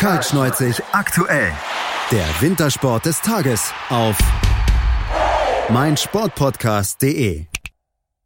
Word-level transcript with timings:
Kaltschneuzig 0.00 0.82
aktuell. 0.92 1.52
Der 2.10 2.24
Wintersport 2.40 3.04
des 3.04 3.20
Tages 3.20 3.70
auf 3.90 4.16
meinsportpodcast.de. 5.68 7.44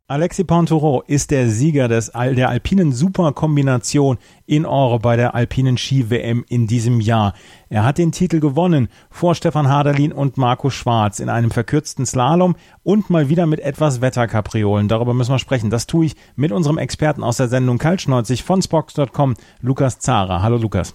Alexis 0.07 0.47
Pontoureau 0.47 1.03
ist 1.09 1.33
der 1.33 1.49
Sieger 1.49 1.89
des, 1.89 2.13
der 2.13 2.49
alpinen 2.49 2.93
Superkombination 2.93 4.19
in 4.47 4.67
Ore 4.67 5.01
bei 5.01 5.17
der 5.17 5.35
alpinen 5.35 5.77
Ski-WM 5.77 6.45
in 6.49 6.69
diesem 6.69 7.01
Jahr. 7.01 7.35
Er 7.71 7.83
hat 7.83 7.99
den 7.99 8.13
Titel 8.13 8.39
gewonnen 8.39 8.87
vor 9.11 9.35
Stefan 9.35 9.69
Haderlin 9.69 10.13
und 10.13 10.37
Marco 10.37 10.71
Schwarz 10.71 11.19
in 11.19 11.29
einem 11.29 11.51
verkürzten 11.51 12.07
Slalom 12.07 12.55
und 12.85 13.11
mal 13.11 13.29
wieder 13.29 13.47
mit 13.47 13.59
etwas 13.59 14.01
Wetterkapriolen. 14.01 14.87
Darüber 14.87 15.13
müssen 15.13 15.33
wir 15.33 15.41
sprechen. 15.41 15.71
Das 15.71 15.89
tue 15.89 16.07
ich 16.07 16.17
mit 16.37 16.53
unserem 16.53 16.79
Experten 16.79 17.25
aus 17.25 17.39
der 17.39 17.49
Sendung 17.49 17.79
Kaltschneuzig 17.79 18.45
von 18.45 18.63
Spox.com, 18.63 19.35
Lukas 19.61 19.99
Zara. 19.99 20.41
Hallo 20.41 20.57
Lukas. 20.57 20.95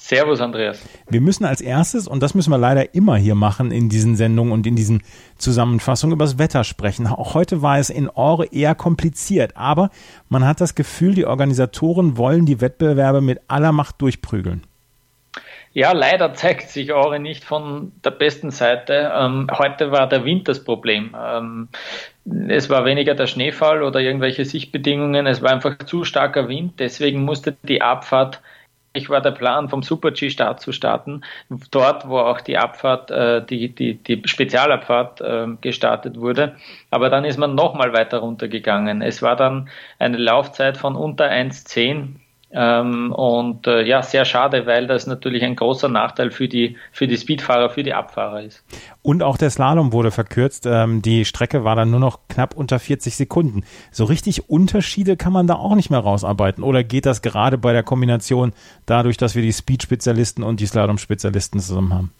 Servus, 0.00 0.40
Andreas. 0.40 0.82
Wir 1.08 1.20
müssen 1.20 1.44
als 1.44 1.60
erstes, 1.60 2.08
und 2.08 2.22
das 2.22 2.34
müssen 2.34 2.50
wir 2.50 2.58
leider 2.58 2.94
immer 2.94 3.16
hier 3.16 3.34
machen 3.34 3.70
in 3.70 3.90
diesen 3.90 4.16
Sendungen 4.16 4.52
und 4.52 4.66
in 4.66 4.74
diesen 4.74 5.02
Zusammenfassungen, 5.36 6.14
über 6.14 6.24
das 6.24 6.38
Wetter 6.38 6.64
sprechen. 6.64 7.06
Auch 7.06 7.34
heute 7.34 7.60
war 7.60 7.78
es 7.78 7.90
in 7.90 8.08
Ore 8.08 8.46
eher 8.46 8.74
kompliziert, 8.74 9.56
aber 9.56 9.90
man 10.28 10.46
hat 10.46 10.60
das 10.60 10.74
Gefühl, 10.74 11.14
die 11.14 11.26
Organisatoren 11.26 12.16
wollen 12.16 12.46
die 12.46 12.60
Wettbewerbe 12.60 13.20
mit 13.20 13.40
aller 13.46 13.72
Macht 13.72 14.00
durchprügeln. 14.00 14.62
Ja, 15.72 15.92
leider 15.92 16.34
zeigt 16.34 16.70
sich 16.70 16.92
Ore 16.92 17.20
nicht 17.20 17.44
von 17.44 17.92
der 18.02 18.10
besten 18.10 18.50
Seite. 18.50 19.12
Ähm, 19.14 19.46
heute 19.52 19.92
war 19.92 20.08
der 20.08 20.24
Wind 20.24 20.48
das 20.48 20.64
Problem. 20.64 21.14
Ähm, 21.16 21.68
es 22.48 22.68
war 22.70 22.84
weniger 22.84 23.14
der 23.14 23.28
Schneefall 23.28 23.82
oder 23.82 24.00
irgendwelche 24.00 24.44
Sichtbedingungen, 24.44 25.26
es 25.26 25.42
war 25.42 25.52
einfach 25.52 25.78
zu 25.78 26.04
starker 26.04 26.48
Wind. 26.48 26.80
Deswegen 26.80 27.22
musste 27.22 27.54
die 27.62 27.82
Abfahrt 27.82 28.40
ich 28.92 29.08
war 29.08 29.20
der 29.20 29.30
Plan, 29.30 29.68
vom 29.68 29.82
Super-G-Start 29.82 30.60
zu 30.60 30.72
starten, 30.72 31.22
dort, 31.70 32.08
wo 32.08 32.18
auch 32.18 32.40
die 32.40 32.58
Abfahrt, 32.58 33.10
äh, 33.10 33.44
die, 33.44 33.68
die, 33.74 33.94
die 33.94 34.22
Spezialabfahrt 34.24 35.20
äh, 35.20 35.46
gestartet 35.60 36.18
wurde. 36.18 36.56
Aber 36.90 37.08
dann 37.08 37.24
ist 37.24 37.38
man 37.38 37.54
nochmal 37.54 37.92
weiter 37.92 38.18
runtergegangen. 38.18 39.02
Es 39.02 39.22
war 39.22 39.36
dann 39.36 39.68
eine 39.98 40.16
Laufzeit 40.16 40.76
von 40.76 40.96
unter 40.96 41.30
1,10 41.30 42.16
ähm, 42.52 43.12
und 43.12 43.66
äh, 43.68 43.82
ja, 43.82 44.02
sehr 44.02 44.24
schade, 44.24 44.66
weil 44.66 44.88
das 44.88 45.06
natürlich 45.06 45.44
ein 45.44 45.54
großer 45.54 45.88
Nachteil 45.88 46.32
für 46.32 46.48
die, 46.48 46.76
für 46.90 47.06
die 47.06 47.16
Speedfahrer, 47.16 47.70
für 47.70 47.84
die 47.84 47.94
Abfahrer 47.94 48.42
ist. 48.42 48.64
Und 49.02 49.22
auch 49.22 49.36
der 49.36 49.50
Slalom 49.50 49.92
wurde 49.92 50.10
verkürzt. 50.10 50.66
Ähm, 50.66 51.00
die 51.00 51.24
Strecke 51.24 51.62
war 51.62 51.76
dann 51.76 51.90
nur 51.90 52.00
noch 52.00 52.20
knapp 52.28 52.56
unter 52.56 52.80
40 52.80 53.14
Sekunden. 53.14 53.62
So 53.92 54.04
richtig 54.04 54.50
Unterschiede 54.50 55.16
kann 55.16 55.32
man 55.32 55.46
da 55.46 55.54
auch 55.54 55.76
nicht 55.76 55.90
mehr 55.90 56.00
rausarbeiten. 56.00 56.64
Oder 56.64 56.82
geht 56.82 57.06
das 57.06 57.22
gerade 57.22 57.56
bei 57.56 57.72
der 57.72 57.84
Kombination 57.84 58.52
dadurch, 58.84 59.16
dass 59.16 59.36
wir 59.36 59.42
die 59.42 59.52
Speed-Spezialisten 59.52 60.42
und 60.42 60.58
die 60.58 60.66
Slalom-Spezialisten 60.66 61.60
zusammen 61.60 61.94
haben? 61.94 62.12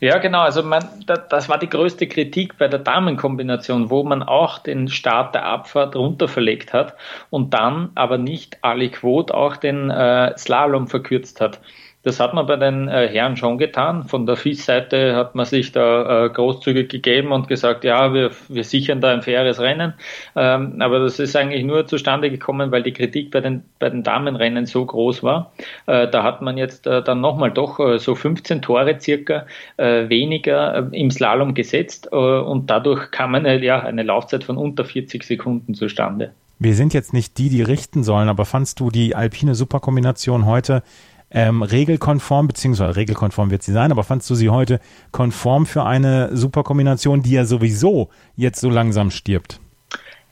Ja, 0.00 0.18
genau. 0.18 0.40
Also 0.40 0.62
man, 0.62 0.84
das 1.06 1.48
war 1.48 1.58
die 1.58 1.68
größte 1.68 2.06
Kritik 2.06 2.56
bei 2.58 2.68
der 2.68 2.78
Damenkombination, 2.78 3.90
wo 3.90 4.02
man 4.02 4.22
auch 4.22 4.58
den 4.58 4.88
Start 4.88 5.34
der 5.34 5.44
Abfahrt 5.44 5.94
runterverlegt 5.94 6.72
hat 6.72 6.96
und 7.28 7.52
dann 7.52 7.90
aber 7.94 8.16
nicht 8.16 8.58
alle 8.62 8.88
Quote 8.88 9.34
auch 9.34 9.56
den 9.56 9.90
äh, 9.90 10.36
Slalom 10.38 10.88
verkürzt 10.88 11.40
hat. 11.40 11.60
Das 12.02 12.18
hat 12.18 12.32
man 12.32 12.46
bei 12.46 12.56
den 12.56 12.88
äh, 12.88 13.08
Herren 13.08 13.36
schon 13.36 13.58
getan. 13.58 14.04
Von 14.04 14.24
der 14.24 14.36
FIS-Seite 14.36 15.14
hat 15.14 15.34
man 15.34 15.44
sich 15.44 15.72
da 15.72 16.24
äh, 16.24 16.30
großzügig 16.30 16.88
gegeben 16.88 17.30
und 17.30 17.46
gesagt, 17.46 17.84
ja, 17.84 18.14
wir, 18.14 18.30
wir 18.48 18.64
sichern 18.64 19.02
da 19.02 19.12
ein 19.12 19.20
faires 19.20 19.60
Rennen. 19.60 19.92
Ähm, 20.34 20.80
aber 20.80 21.00
das 21.00 21.18
ist 21.18 21.36
eigentlich 21.36 21.62
nur 21.62 21.86
zustande 21.86 22.30
gekommen, 22.30 22.70
weil 22.70 22.82
die 22.82 22.92
Kritik 22.92 23.30
bei 23.30 23.40
den, 23.40 23.64
bei 23.78 23.90
den 23.90 24.02
Damenrennen 24.02 24.64
so 24.64 24.86
groß 24.86 25.22
war. 25.22 25.52
Äh, 25.86 26.08
da 26.08 26.22
hat 26.22 26.40
man 26.40 26.56
jetzt 26.56 26.86
äh, 26.86 27.02
dann 27.02 27.20
nochmal 27.20 27.50
doch 27.50 27.78
äh, 27.78 27.98
so 27.98 28.14
15 28.14 28.62
Tore 28.62 28.98
circa 28.98 29.44
äh, 29.76 30.08
weniger 30.08 30.90
im 30.92 31.10
Slalom 31.10 31.52
gesetzt 31.54 32.10
und 32.10 32.70
dadurch 32.70 33.10
kam 33.10 33.34
eine, 33.34 33.62
ja, 33.62 33.80
eine 33.80 34.02
Laufzeit 34.02 34.44
von 34.44 34.56
unter 34.56 34.84
40 34.84 35.22
Sekunden 35.22 35.74
zustande. 35.74 36.32
Wir 36.58 36.74
sind 36.74 36.92
jetzt 36.92 37.14
nicht 37.14 37.38
die, 37.38 37.48
die 37.48 37.62
richten 37.62 38.02
sollen, 38.02 38.28
aber 38.28 38.44
fandst 38.44 38.80
du 38.80 38.90
die 38.90 39.14
alpine 39.14 39.54
Superkombination 39.54 40.44
heute 40.44 40.82
ähm, 41.30 41.62
regelkonform, 41.62 42.48
beziehungsweise 42.48 42.96
regelkonform 42.96 43.50
wird 43.50 43.62
sie 43.62 43.72
sein, 43.72 43.92
aber 43.92 44.04
fandst 44.04 44.28
du 44.30 44.34
sie 44.34 44.50
heute 44.50 44.80
konform 45.12 45.66
für 45.66 45.84
eine 45.84 46.36
Superkombination, 46.36 47.22
die 47.22 47.32
ja 47.32 47.44
sowieso 47.44 48.10
jetzt 48.36 48.60
so 48.60 48.70
langsam 48.70 49.10
stirbt? 49.10 49.60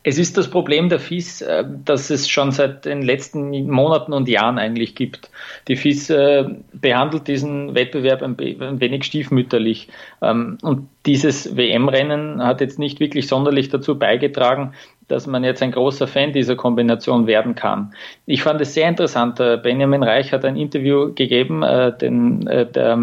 Es 0.08 0.16
ist 0.16 0.38
das 0.38 0.48
Problem 0.48 0.88
der 0.88 1.00
FIS, 1.00 1.42
äh, 1.42 1.64
dass 1.84 2.08
es 2.08 2.30
schon 2.30 2.50
seit 2.50 2.86
den 2.86 3.02
letzten 3.02 3.50
Monaten 3.70 4.14
und 4.14 4.26
Jahren 4.26 4.58
eigentlich 4.58 4.94
gibt. 4.94 5.30
Die 5.68 5.76
FIS 5.76 6.08
äh, 6.08 6.46
behandelt 6.72 7.28
diesen 7.28 7.74
Wettbewerb 7.74 8.22
ein 8.22 8.38
wenig 8.38 9.04
stiefmütterlich. 9.04 9.88
Ähm, 10.22 10.56
und 10.62 10.88
dieses 11.04 11.58
WM-Rennen 11.58 12.42
hat 12.42 12.62
jetzt 12.62 12.78
nicht 12.78 13.00
wirklich 13.00 13.28
sonderlich 13.28 13.68
dazu 13.68 13.98
beigetragen, 13.98 14.72
dass 15.08 15.26
man 15.26 15.44
jetzt 15.44 15.62
ein 15.62 15.72
großer 15.72 16.06
Fan 16.06 16.32
dieser 16.32 16.56
Kombination 16.56 17.26
werden 17.26 17.54
kann. 17.54 17.92
Ich 18.24 18.42
fand 18.42 18.62
es 18.62 18.72
sehr 18.72 18.88
interessant. 18.88 19.38
Äh, 19.40 19.58
Benjamin 19.62 20.02
Reich 20.02 20.32
hat 20.32 20.46
ein 20.46 20.56
Interview 20.56 21.12
gegeben, 21.12 21.60
den, 22.00 22.46
der, 22.46 22.96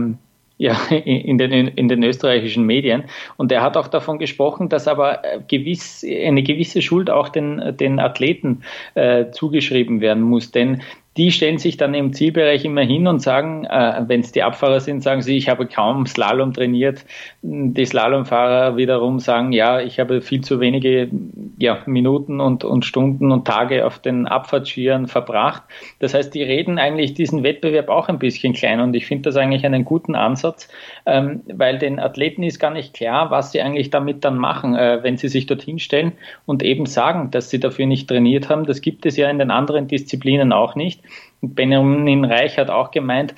ja, 0.58 0.74
in 0.90 1.38
den, 1.38 1.52
in 1.52 1.88
den 1.88 2.04
österreichischen 2.04 2.66
Medien. 2.66 3.06
Und 3.38 3.52
er 3.52 3.62
hat 3.62 3.78
auch 3.78 3.88
davon 3.88 4.20
gesprochen, 4.20 4.70
dass 4.70 4.88
aber 4.88 5.22
gewiss, 5.48 6.04
eine 6.04 6.44
gewisse 6.44 6.82
Schuld 6.82 7.10
auch 7.10 7.30
den, 7.30 7.76
den 7.78 8.00
Athleten 8.00 8.64
äh, 8.94 9.32
zugeschrieben 9.32 10.02
werden 10.02 10.24
muss. 10.24 10.52
Denn 10.52 10.82
die 11.18 11.32
stellen 11.32 11.58
sich 11.58 11.78
dann 11.78 11.94
im 11.94 12.12
Zielbereich 12.12 12.66
immer 12.66 12.82
hin 12.82 13.08
und 13.08 13.22
sagen, 13.22 13.64
äh, 13.66 14.04
wenn 14.08 14.20
es 14.20 14.34
die 14.34 14.44
Abfahrer 14.44 14.82
sind, 14.82 15.02
sagen 15.02 15.22
sie, 15.22 15.38
ich 15.38 15.48
habe 15.48 15.66
kaum 15.66 16.06
Slalom 16.06 16.52
trainiert. 16.52 17.06
Die 17.42 17.86
Slalomfahrer 17.86 18.76
wiederum 18.76 19.20
sagen, 19.20 19.54
ja, 19.54 19.80
ich 19.80 19.98
habe 20.00 20.22
viel 20.22 20.42
zu 20.42 20.60
wenige 20.60 21.10
ja, 21.58 21.80
Minuten 21.86 22.42
und, 22.42 22.66
und 22.66 22.84
Stunden 22.84 23.32
und 23.32 23.48
Tage 23.48 23.86
auf 23.86 24.00
den 24.00 24.28
Abfahrtskiern 24.28 25.08
verbracht. 25.08 25.64
Das 26.00 26.14
heißt, 26.14 26.36
die 26.36 26.44
reden 26.44 26.80
eigentlich 26.80 27.14
diesen 27.14 27.44
Wettbewerb 27.44 27.88
auch 27.88 28.10
ein 28.10 28.20
bisschen 28.20 28.52
klein 28.52 28.82
und 28.82 28.94
ich 28.94 29.06
finde 29.06 29.30
das 29.30 29.38
eigentlich 29.38 29.66
einen 29.66 29.86
guten 29.86 30.16
Ansatz, 30.16 30.68
ähm, 31.06 31.44
weil 31.48 31.78
den 31.78 32.00
Athleten 32.00 32.44
ist 32.44 32.60
gar 32.60 32.72
nicht 32.72 32.94
klar, 32.94 33.32
was 33.32 33.54
sie 33.54 33.62
eigentlich 33.62 33.90
damit 33.90 34.26
dann 34.26 34.38
machen, 34.38 34.76
äh, 34.76 35.00
wenn 35.02 35.16
sie 35.16 35.30
sich 35.30 35.46
dorthin 35.46 35.80
stellen 35.80 36.12
und 36.46 36.62
eben 36.62 36.86
sagen, 36.86 37.32
dass 37.32 37.50
sie 37.50 37.60
dafür 37.62 37.86
nicht 37.86 38.10
trainiert 38.10 38.50
haben. 38.50 38.66
Das 38.66 38.82
gibt 38.82 39.06
es 39.06 39.16
ja 39.16 39.30
in 39.30 39.40
den 39.40 39.52
anderen 39.52 39.88
Disziplinen 39.88 40.52
auch 40.52 40.76
nicht. 40.76 41.05
Benjamin 41.42 42.26
Reich 42.26 42.58
hat 42.58 42.70
auch 42.70 42.92
gemeint, 42.92 43.36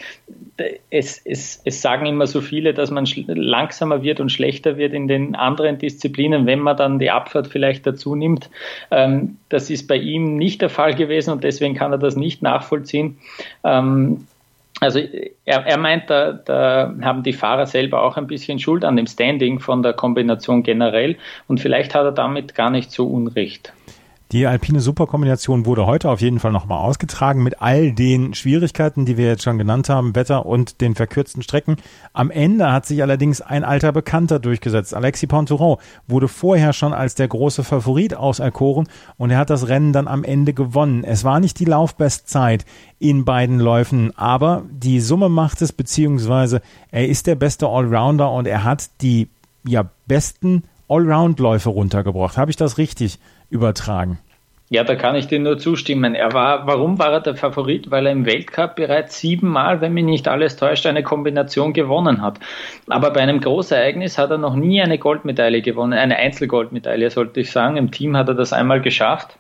es, 0.90 1.22
es, 1.24 1.62
es 1.66 1.82
sagen 1.82 2.06
immer 2.06 2.28
so 2.28 2.42
viele, 2.42 2.74
dass 2.74 2.90
man 2.92 3.06
langsamer 3.28 4.04
wird 4.04 4.20
und 4.20 4.32
schlechter 4.32 4.78
wird 4.78 4.94
in 4.94 5.08
den 5.08 5.36
anderen 5.36 5.78
Disziplinen, 5.78 6.46
wenn 6.46 6.60
man 6.60 6.78
dann 6.78 7.00
die 7.00 7.12
Abfahrt 7.12 7.48
vielleicht 7.48 7.86
dazu 7.86 8.16
nimmt. 8.16 8.50
Ähm, 8.92 9.38
das 9.50 9.70
ist 9.70 9.88
bei 9.88 9.98
ihm 9.98 10.38
nicht 10.38 10.62
der 10.62 10.70
Fall 10.70 10.96
gewesen 10.96 11.32
und 11.32 11.44
deswegen 11.44 11.76
kann 11.76 11.92
er 11.92 11.98
das 11.98 12.16
nicht 12.16 12.42
nachvollziehen. 12.42 13.18
Ähm, 13.64 14.26
also 14.80 15.00
er, 15.46 15.66
er 15.66 15.78
meint, 15.78 16.10
da, 16.10 16.34
da 16.34 16.94
haben 17.02 17.24
die 17.24 17.34
Fahrer 17.34 17.66
selber 17.66 18.04
auch 18.04 18.18
ein 18.18 18.28
bisschen 18.28 18.60
Schuld 18.60 18.86
an 18.86 18.96
dem 18.96 19.08
Standing 19.08 19.60
von 19.60 19.82
der 19.82 19.94
Kombination 19.94 20.64
generell 20.64 21.18
und 21.48 21.60
vielleicht 21.60 21.96
hat 21.96 22.06
er 22.06 22.12
damit 22.12 22.54
gar 22.54 22.70
nicht 22.70 22.92
so 22.92 23.08
Unrecht. 23.08 23.74
Die 24.34 24.46
alpine 24.46 24.82
Superkombination 24.82 25.66
wurde 25.66 25.86
heute 25.86 26.10
auf 26.10 26.20
jeden 26.20 26.40
Fall 26.40 26.52
nochmal 26.52 26.84
ausgetragen 26.84 27.44
mit 27.44 27.62
all 27.62 27.94
den 27.94 28.34
Schwierigkeiten, 28.34 29.06
die 29.06 29.16
wir 29.16 29.26
jetzt 29.26 29.44
schon 29.44 29.58
genannt 29.58 29.88
haben, 29.88 30.16
Wetter 30.16 30.46
und 30.46 30.82
den 30.82 30.96
verkürzten 30.96 31.44
Strecken. 31.44 31.78
Am 32.12 32.30
Ende 32.30 32.70
hat 32.74 32.86
sich 32.86 33.02
allerdings 33.02 33.40
ein 33.40 33.64
alter 33.64 33.94
Bekannter 33.94 34.40
durchgesetzt. 34.40 34.94
Alexis 34.94 35.30
Pontouron 35.30 35.78
wurde 36.08 36.28
vorher 36.28 36.74
schon 36.74 36.92
als 36.92 37.16
der 37.16 37.30
große 37.30 37.64
Favorit 37.64 38.16
auserkoren 38.16 38.90
und 39.16 39.32
er 39.32 39.38
hat 39.38 39.50
das 39.50 39.70
Rennen 39.70 39.94
dann 39.94 40.10
am 40.10 40.26
Ende 40.26 40.54
gewonnen. 40.54 41.06
Es 41.06 41.24
war 41.24 41.40
nicht 41.40 41.58
die 41.60 41.66
Laufbestzeit 41.66 42.66
in 43.00 43.24
beiden 43.24 43.60
Läufen, 43.62 44.12
aber 44.18 44.64
die 44.70 45.00
Summe 45.00 45.30
macht 45.30 45.62
es, 45.62 45.72
beziehungsweise 45.72 46.62
er 46.92 47.08
ist 47.08 47.28
der 47.28 47.36
beste 47.36 47.68
Allrounder 47.68 48.30
und 48.34 48.46
er 48.46 48.66
hat 48.66 48.90
die 49.02 49.30
ja 49.66 49.90
besten 50.06 50.64
Allround-Läufe 50.90 51.70
runtergebracht. 51.70 52.38
Habe 52.38 52.52
ich 52.52 52.58
das 52.58 52.78
richtig 52.78 53.20
übertragen. 53.50 54.20
Ja, 54.70 54.84
da 54.84 54.96
kann 54.96 55.16
ich 55.16 55.28
dir 55.28 55.40
nur 55.40 55.58
zustimmen. 55.58 56.14
Er 56.14 56.34
war, 56.34 56.68
warum 56.68 57.00
war 57.00 57.14
er 57.14 57.22
der 57.22 57.36
Favorit? 57.36 57.90
Weil 57.90 58.06
er 58.06 58.12
im 58.12 58.26
Weltcup 58.26 58.76
bereits 58.76 59.18
siebenmal, 59.18 59.80
wenn 59.80 59.94
mich 59.94 60.04
nicht 60.04 60.28
alles 60.28 60.58
täuscht, 60.58 60.86
eine 60.86 61.04
Kombination 61.04 61.72
gewonnen 61.72 62.22
hat. 62.22 62.40
Aber 62.90 63.12
bei 63.12 63.22
einem 63.22 63.40
Großereignis 63.40 64.18
hat 64.18 64.30
er 64.30 64.38
noch 64.38 64.56
nie 64.56 64.82
eine 64.82 64.98
Goldmedaille 64.98 65.62
gewonnen, 65.62 65.94
eine 65.94 66.18
Einzelgoldmedaille, 66.18 67.10
sollte 67.10 67.40
ich 67.40 67.52
sagen. 67.52 67.78
Im 67.78 67.92
Team 67.92 68.18
hat 68.18 68.28
er 68.28 68.36
das 68.36 68.52
einmal 68.52 68.82
geschafft. 68.82 69.38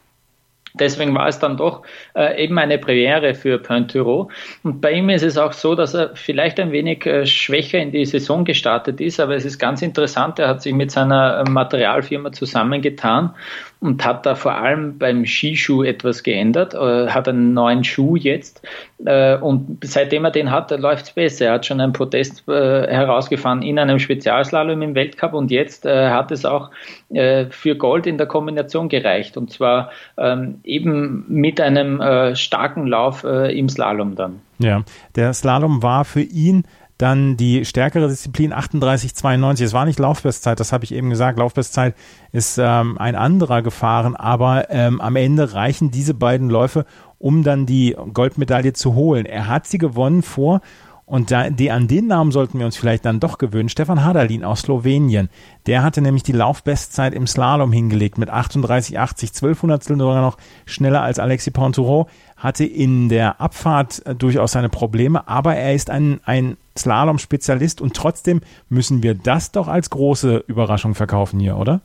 Deswegen 0.79 1.13
war 1.15 1.27
es 1.27 1.39
dann 1.39 1.57
doch 1.57 1.83
äh, 2.15 2.43
eben 2.43 2.57
eine 2.57 2.77
Premiere 2.77 3.33
für 3.35 3.57
Pointuro. 3.57 4.29
Und 4.63 4.81
bei 4.81 4.93
ihm 4.93 5.09
ist 5.09 5.23
es 5.23 5.37
auch 5.37 5.53
so, 5.53 5.75
dass 5.75 5.93
er 5.93 6.15
vielleicht 6.15 6.59
ein 6.59 6.71
wenig 6.71 7.05
äh, 7.05 7.25
schwächer 7.25 7.79
in 7.79 7.91
die 7.91 8.05
Saison 8.05 8.45
gestartet 8.45 9.01
ist, 9.01 9.19
aber 9.19 9.35
es 9.35 9.45
ist 9.45 9.59
ganz 9.59 9.81
interessant, 9.81 10.39
er 10.39 10.47
hat 10.47 10.61
sich 10.61 10.73
mit 10.73 10.91
seiner 10.91 11.43
äh, 11.45 11.49
Materialfirma 11.49 12.31
zusammengetan 12.31 13.33
und 13.79 14.03
hat 14.05 14.25
da 14.25 14.35
vor 14.35 14.55
allem 14.55 14.97
beim 14.97 15.25
Skischuh 15.25 15.83
etwas 15.83 16.23
geändert, 16.23 16.73
äh, 16.73 17.09
hat 17.09 17.27
einen 17.27 17.53
neuen 17.53 17.83
Schuh 17.83 18.15
jetzt 18.15 18.61
äh, 19.05 19.37
und 19.37 19.79
seitdem 19.83 20.25
er 20.25 20.31
den 20.31 20.51
hat, 20.51 20.71
läuft 20.71 21.05
es 21.05 21.11
besser. 21.11 21.45
Er 21.45 21.53
hat 21.53 21.65
schon 21.65 21.79
einen 21.79 21.93
Protest 21.93 22.47
äh, 22.47 22.87
herausgefahren 22.87 23.61
in 23.61 23.77
einem 23.77 23.99
Spezialslalom 23.99 24.81
im 24.81 24.95
Weltcup 24.95 25.33
und 25.33 25.51
jetzt 25.51 25.85
äh, 25.85 26.09
hat 26.09 26.31
es 26.31 26.45
auch 26.45 26.71
äh, 27.09 27.45
für 27.49 27.75
Gold 27.75 28.07
in 28.07 28.17
der 28.17 28.27
Kombination 28.27 28.89
gereicht 28.89 29.37
und 29.37 29.51
zwar 29.51 29.91
ähm, 30.17 30.59
eben 30.63 31.25
mit 31.27 31.61
einem 31.61 32.01
äh, 32.01 32.35
starken 32.35 32.87
Lauf 32.87 33.23
im 33.23 33.69
Slalom 33.69 34.15
dann. 34.15 34.41
Ja, 34.59 34.83
der 35.15 35.33
Slalom 35.33 35.83
war 35.83 36.05
für 36.05 36.21
ihn 36.21 36.63
dann 36.97 37.37
die 37.37 37.65
stärkere 37.65 38.07
Disziplin 38.07 38.53
38,92. 38.53 39.63
Es 39.63 39.73
war 39.73 39.85
nicht 39.85 39.99
Laufbestzeit, 39.99 40.59
das 40.59 40.73
habe 40.73 40.83
ich 40.83 40.93
eben 40.93 41.09
gesagt. 41.09 41.37
Laufbestzeit 41.37 41.95
ist 42.31 42.57
ähm, 42.57 42.97
ein 42.97 43.15
anderer 43.15 43.61
gefahren, 43.61 44.15
aber 44.15 44.69
ähm, 44.71 44.99
am 44.99 45.15
Ende 45.15 45.53
reichen 45.53 45.91
diese 45.91 46.13
beiden 46.13 46.49
Läufe, 46.49 46.85
um 47.19 47.43
dann 47.43 47.65
die 47.65 47.95
Goldmedaille 48.13 48.73
zu 48.73 48.95
holen. 48.95 49.25
Er 49.25 49.47
hat 49.47 49.67
sie 49.67 49.77
gewonnen 49.77 50.23
vor 50.23 50.61
und 51.07 51.31
da, 51.31 51.49
die, 51.49 51.71
an 51.71 51.87
den 51.87 52.07
Namen 52.07 52.33
sollten 52.33 52.59
wir 52.59 52.65
uns 52.65 52.75
vielleicht 52.75 53.05
dann 53.05 53.21
doch 53.21 53.37
gewöhnen. 53.37 53.69
Stefan 53.69 54.03
Hadalin 54.03 54.43
aus 54.43 54.59
Slowenien. 54.63 55.29
Der 55.65 55.81
hatte 55.81 56.01
nämlich 56.01 56.23
die 56.23 56.33
Laufbestzeit 56.33 57.13
im 57.13 57.27
Slalom 57.27 57.71
hingelegt 57.71 58.17
mit 58.17 58.29
38,80, 58.29 59.31
12 59.31 59.61
Hundertstel 59.61 59.97
sogar 59.97 60.21
noch 60.21 60.37
schneller 60.65 61.01
als 61.03 61.17
Alexis 61.17 61.53
Pontoureau. 61.53 62.07
Hatte 62.35 62.65
in 62.65 63.07
der 63.07 63.39
Abfahrt 63.39 64.05
äh, 64.05 64.15
durchaus 64.15 64.51
seine 64.51 64.67
Probleme, 64.67 65.29
aber 65.29 65.55
er 65.55 65.73
ist 65.73 65.89
ein, 65.89 66.19
ein 66.25 66.57
Slalom-Spezialist 66.77 67.81
und 67.81 67.95
trotzdem 67.95 68.41
müssen 68.69 69.03
wir 69.03 69.15
das 69.15 69.51
doch 69.51 69.67
als 69.67 69.89
große 69.89 70.43
Überraschung 70.47 70.95
verkaufen 70.95 71.39
hier, 71.39 71.57
oder? 71.57 71.81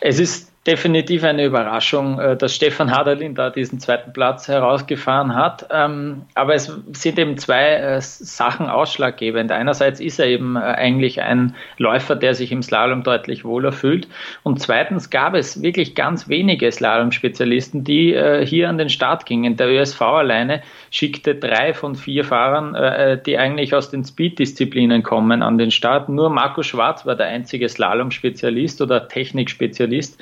Es 0.00 0.18
ist 0.18 0.50
definitiv 0.66 1.24
eine 1.24 1.44
Überraschung, 1.44 2.18
äh, 2.18 2.36
dass 2.36 2.54
Stefan 2.54 2.90
Haderlin 2.90 3.34
da 3.34 3.50
diesen 3.50 3.80
zweiten 3.80 4.12
Platz 4.12 4.48
herausgefahren 4.48 5.34
hat. 5.34 5.66
Ähm, 5.70 6.22
aber 6.34 6.54
es 6.54 6.72
sind 6.92 7.18
eben 7.18 7.36
zwei 7.36 7.74
äh, 7.74 8.00
Sachen 8.00 8.68
ausschlaggebend. 8.68 9.52
Einerseits 9.52 10.00
ist 10.00 10.18
er 10.18 10.26
eben 10.26 10.56
äh, 10.56 10.60
eigentlich 10.60 11.20
ein 11.20 11.54
Läufer, 11.76 12.16
der 12.16 12.34
sich 12.34 12.50
im 12.50 12.62
Slalom 12.62 13.02
deutlich 13.02 13.44
wohler 13.44 13.72
fühlt. 13.72 14.08
Und 14.42 14.60
zweitens 14.60 15.10
gab 15.10 15.34
es 15.34 15.60
wirklich 15.60 15.94
ganz 15.94 16.28
wenige 16.28 16.70
Slalom-Spezialisten, 16.72 17.84
die 17.84 18.14
hier 18.44 18.68
an 18.68 18.78
den 18.78 18.88
Start 18.88 19.26
gingen. 19.26 19.56
Der 19.56 19.68
ÖSV 19.68 20.00
alleine 20.00 20.62
schickte 20.90 21.34
drei 21.34 21.74
von 21.74 21.94
vier 21.94 22.24
Fahrern, 22.24 23.20
die 23.26 23.38
eigentlich 23.38 23.74
aus 23.74 23.90
den 23.90 24.04
Speed-Disziplinen 24.04 25.02
kommen, 25.02 25.42
an 25.42 25.58
den 25.58 25.70
Start. 25.70 26.08
Nur 26.08 26.30
Marco 26.30 26.62
Schwarz 26.62 27.04
war 27.06 27.16
der 27.16 27.26
einzige 27.26 27.68
Slalom-Spezialist 27.68 28.80
oder 28.80 29.08
Technik-Spezialist. 29.08 30.20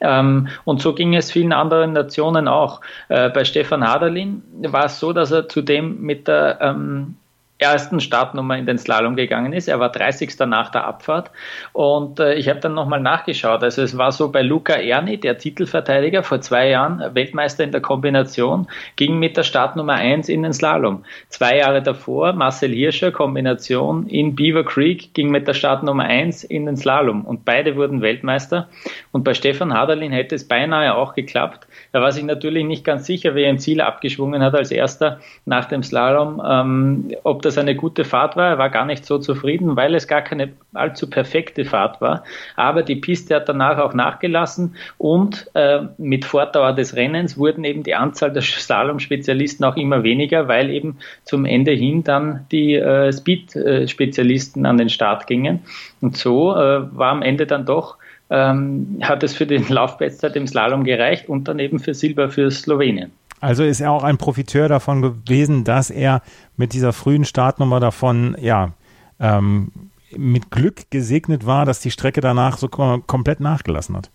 Ähm, 0.00 0.48
und 0.64 0.80
so 0.80 0.94
ging 0.94 1.14
es 1.14 1.30
vielen 1.30 1.52
anderen 1.52 1.92
Nationen 1.92 2.48
auch. 2.48 2.80
Äh, 3.08 3.30
bei 3.30 3.44
Stefan 3.44 3.86
Haderlin 3.86 4.42
war 4.62 4.86
es 4.86 4.98
so, 4.98 5.12
dass 5.12 5.30
er 5.30 5.48
zudem 5.48 6.00
mit 6.00 6.28
der 6.28 6.58
ähm, 6.60 7.16
ersten 7.58 8.00
Startnummer 8.00 8.58
in 8.58 8.66
den 8.66 8.78
Slalom 8.78 9.14
gegangen 9.14 9.52
ist. 9.52 9.68
Er 9.68 9.78
war 9.78 9.90
30. 9.90 10.36
nach 10.40 10.70
der 10.70 10.84
Abfahrt 10.84 11.30
und 11.72 12.18
äh, 12.18 12.34
ich 12.34 12.48
habe 12.48 12.58
dann 12.58 12.74
nochmal 12.74 13.00
nachgeschaut. 13.00 13.62
Also 13.62 13.82
es 13.82 13.96
war 13.96 14.10
so 14.10 14.32
bei 14.32 14.42
Luca 14.42 14.74
Erni, 14.74 15.18
der 15.18 15.38
Titelverteidiger, 15.38 16.24
vor 16.24 16.40
zwei 16.40 16.68
Jahren 16.68 17.14
Weltmeister 17.14 17.62
in 17.62 17.70
der 17.70 17.80
Kombination, 17.80 18.66
ging 18.96 19.20
mit 19.20 19.36
der 19.36 19.44
Startnummer 19.44 19.94
1 19.94 20.28
in 20.28 20.42
den 20.42 20.52
Slalom. 20.52 21.04
Zwei 21.28 21.58
Jahre 21.58 21.80
davor 21.80 22.32
Marcel 22.32 22.72
Hirscher, 22.72 23.12
Kombination 23.12 24.08
in 24.08 24.34
Beaver 24.34 24.64
Creek, 24.64 25.14
ging 25.14 25.30
mit 25.30 25.46
der 25.46 25.54
Startnummer 25.54 26.04
1 26.04 26.42
in 26.42 26.66
den 26.66 26.76
Slalom 26.76 27.24
und 27.24 27.44
beide 27.44 27.76
wurden 27.76 28.02
Weltmeister. 28.02 28.68
Und 29.12 29.22
bei 29.22 29.32
Stefan 29.32 29.72
Haderlin 29.72 30.10
hätte 30.10 30.34
es 30.34 30.48
beinahe 30.48 30.96
auch 30.96 31.14
geklappt. 31.14 31.68
Da 31.92 32.00
war 32.00 32.10
sich 32.10 32.24
natürlich 32.24 32.64
nicht 32.64 32.84
ganz 32.84 33.06
sicher, 33.06 33.36
wer 33.36 33.48
im 33.48 33.58
Ziel 33.58 33.80
abgeschwungen 33.80 34.42
hat 34.42 34.56
als 34.56 34.72
erster 34.72 35.20
nach 35.44 35.66
dem 35.66 35.84
Slalom, 35.84 36.42
ähm, 36.44 37.08
ob 37.22 37.43
das 37.44 37.58
eine 37.58 37.74
gute 37.74 38.04
Fahrt 38.04 38.36
war. 38.36 38.50
Er 38.50 38.58
war 38.58 38.70
gar 38.70 38.84
nicht 38.84 39.04
so 39.04 39.18
zufrieden, 39.18 39.76
weil 39.76 39.94
es 39.94 40.08
gar 40.08 40.22
keine 40.22 40.52
allzu 40.72 41.08
perfekte 41.08 41.64
Fahrt 41.64 42.00
war. 42.00 42.24
Aber 42.56 42.82
die 42.82 42.96
Piste 42.96 43.34
hat 43.34 43.48
danach 43.48 43.78
auch 43.78 43.94
nachgelassen 43.94 44.76
und 44.98 45.50
äh, 45.54 45.82
mit 45.98 46.24
Fortdauer 46.24 46.72
des 46.72 46.96
Rennens 46.96 47.38
wurden 47.38 47.64
eben 47.64 47.82
die 47.82 47.94
Anzahl 47.94 48.32
der 48.32 48.42
Slalom-Spezialisten 48.42 49.64
auch 49.64 49.76
immer 49.76 50.02
weniger, 50.02 50.48
weil 50.48 50.70
eben 50.70 50.98
zum 51.24 51.44
Ende 51.44 51.72
hin 51.72 52.04
dann 52.04 52.46
die 52.50 52.74
äh, 52.74 53.12
Speed-Spezialisten 53.12 54.66
an 54.66 54.78
den 54.78 54.88
Start 54.88 55.26
gingen. 55.26 55.60
Und 56.00 56.16
so 56.16 56.54
äh, 56.54 56.96
war 56.96 57.12
am 57.12 57.22
Ende 57.22 57.46
dann 57.46 57.66
doch 57.66 57.98
ähm, 58.30 58.98
hat 59.02 59.22
es 59.22 59.34
für 59.34 59.46
den 59.46 59.68
Laufbestzeit 59.68 60.36
im 60.36 60.46
Slalom 60.46 60.84
gereicht 60.84 61.28
und 61.28 61.48
dann 61.48 61.58
eben 61.58 61.78
für 61.78 61.94
Silber 61.94 62.30
für 62.30 62.50
Slowenien. 62.50 63.12
Also 63.40 63.62
ist 63.62 63.80
er 63.80 63.90
auch 63.90 64.04
ein 64.04 64.18
Profiteur 64.18 64.68
davon 64.68 65.02
gewesen, 65.02 65.64
dass 65.64 65.90
er 65.90 66.22
mit 66.56 66.72
dieser 66.72 66.92
frühen 66.92 67.24
Startnummer 67.24 67.80
davon, 67.80 68.36
ja, 68.40 68.72
ähm, 69.20 69.70
mit 70.16 70.50
Glück 70.50 70.90
gesegnet 70.90 71.44
war, 71.44 71.64
dass 71.64 71.80
die 71.80 71.90
Strecke 71.90 72.20
danach 72.20 72.56
so 72.56 72.68
komplett 72.68 73.40
nachgelassen 73.40 73.96
hat. 73.96 74.10